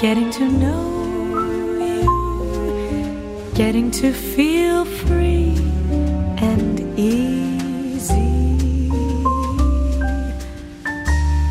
getting 0.00 0.30
to 0.30 0.48
know 0.48 1.38
you, 1.78 3.52
getting 3.54 3.90
to 3.90 4.12
feel 4.14 4.86
free 4.86 5.54
and 6.38 6.98
easy 6.98 8.88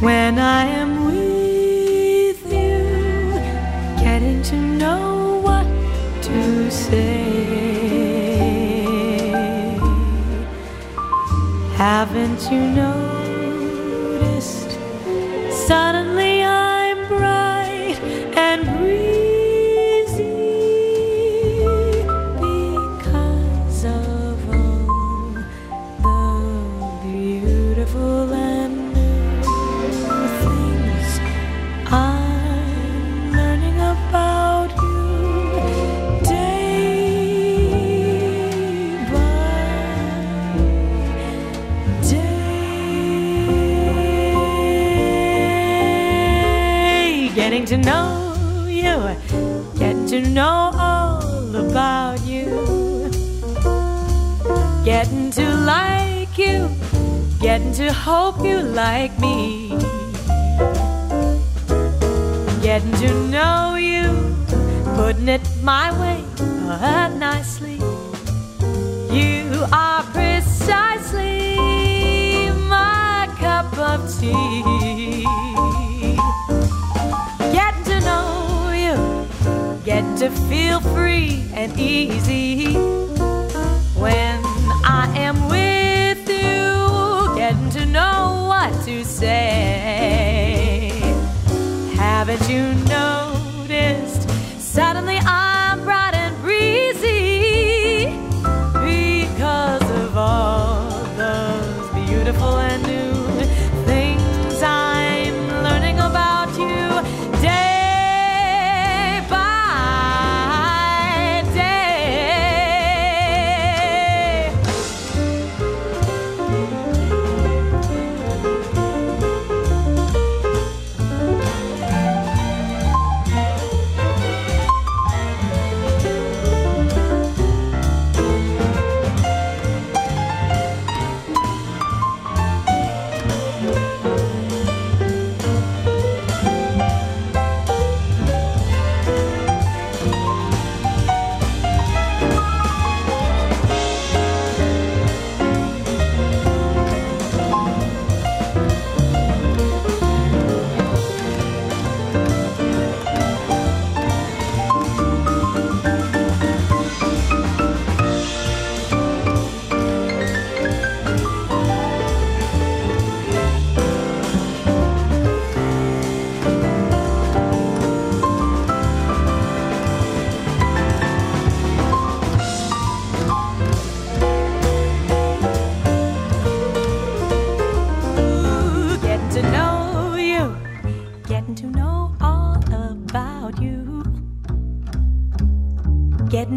when 0.01 0.39
I 0.39 0.65
am 0.65 1.05
with 1.05 2.41
you, 2.51 3.39
getting 4.03 4.41
to 4.41 4.55
know 4.55 5.41
what 5.43 5.67
to 6.23 6.71
say. 6.71 7.19
Haven't 11.75 12.51
you 12.51 12.61
noticed? 12.81 14.71
Suddenly 15.67 16.18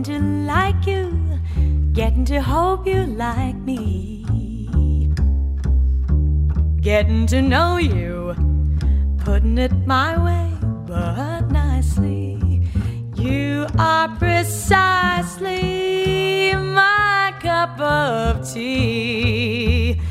Getting 0.03 0.21
to 0.21 0.27
like 0.47 0.85
you, 0.85 1.39
getting 1.93 2.25
to 2.25 2.41
hope 2.41 2.89
you 2.89 3.07
like 3.07 3.55
me. 3.55 4.25
Getting 6.81 7.29
to 7.29 7.41
know 7.41 7.77
you, 7.77 8.35
putting 9.19 9.59
it 9.59 9.71
my 9.87 10.21
way, 10.21 10.51
but 10.89 11.53
nicely. 11.53 12.67
You 13.15 13.69
are 13.79 14.09
precisely 14.17 15.53
my 16.53 17.33
cup 17.39 17.79
of 17.79 18.53
tea. 18.53 20.02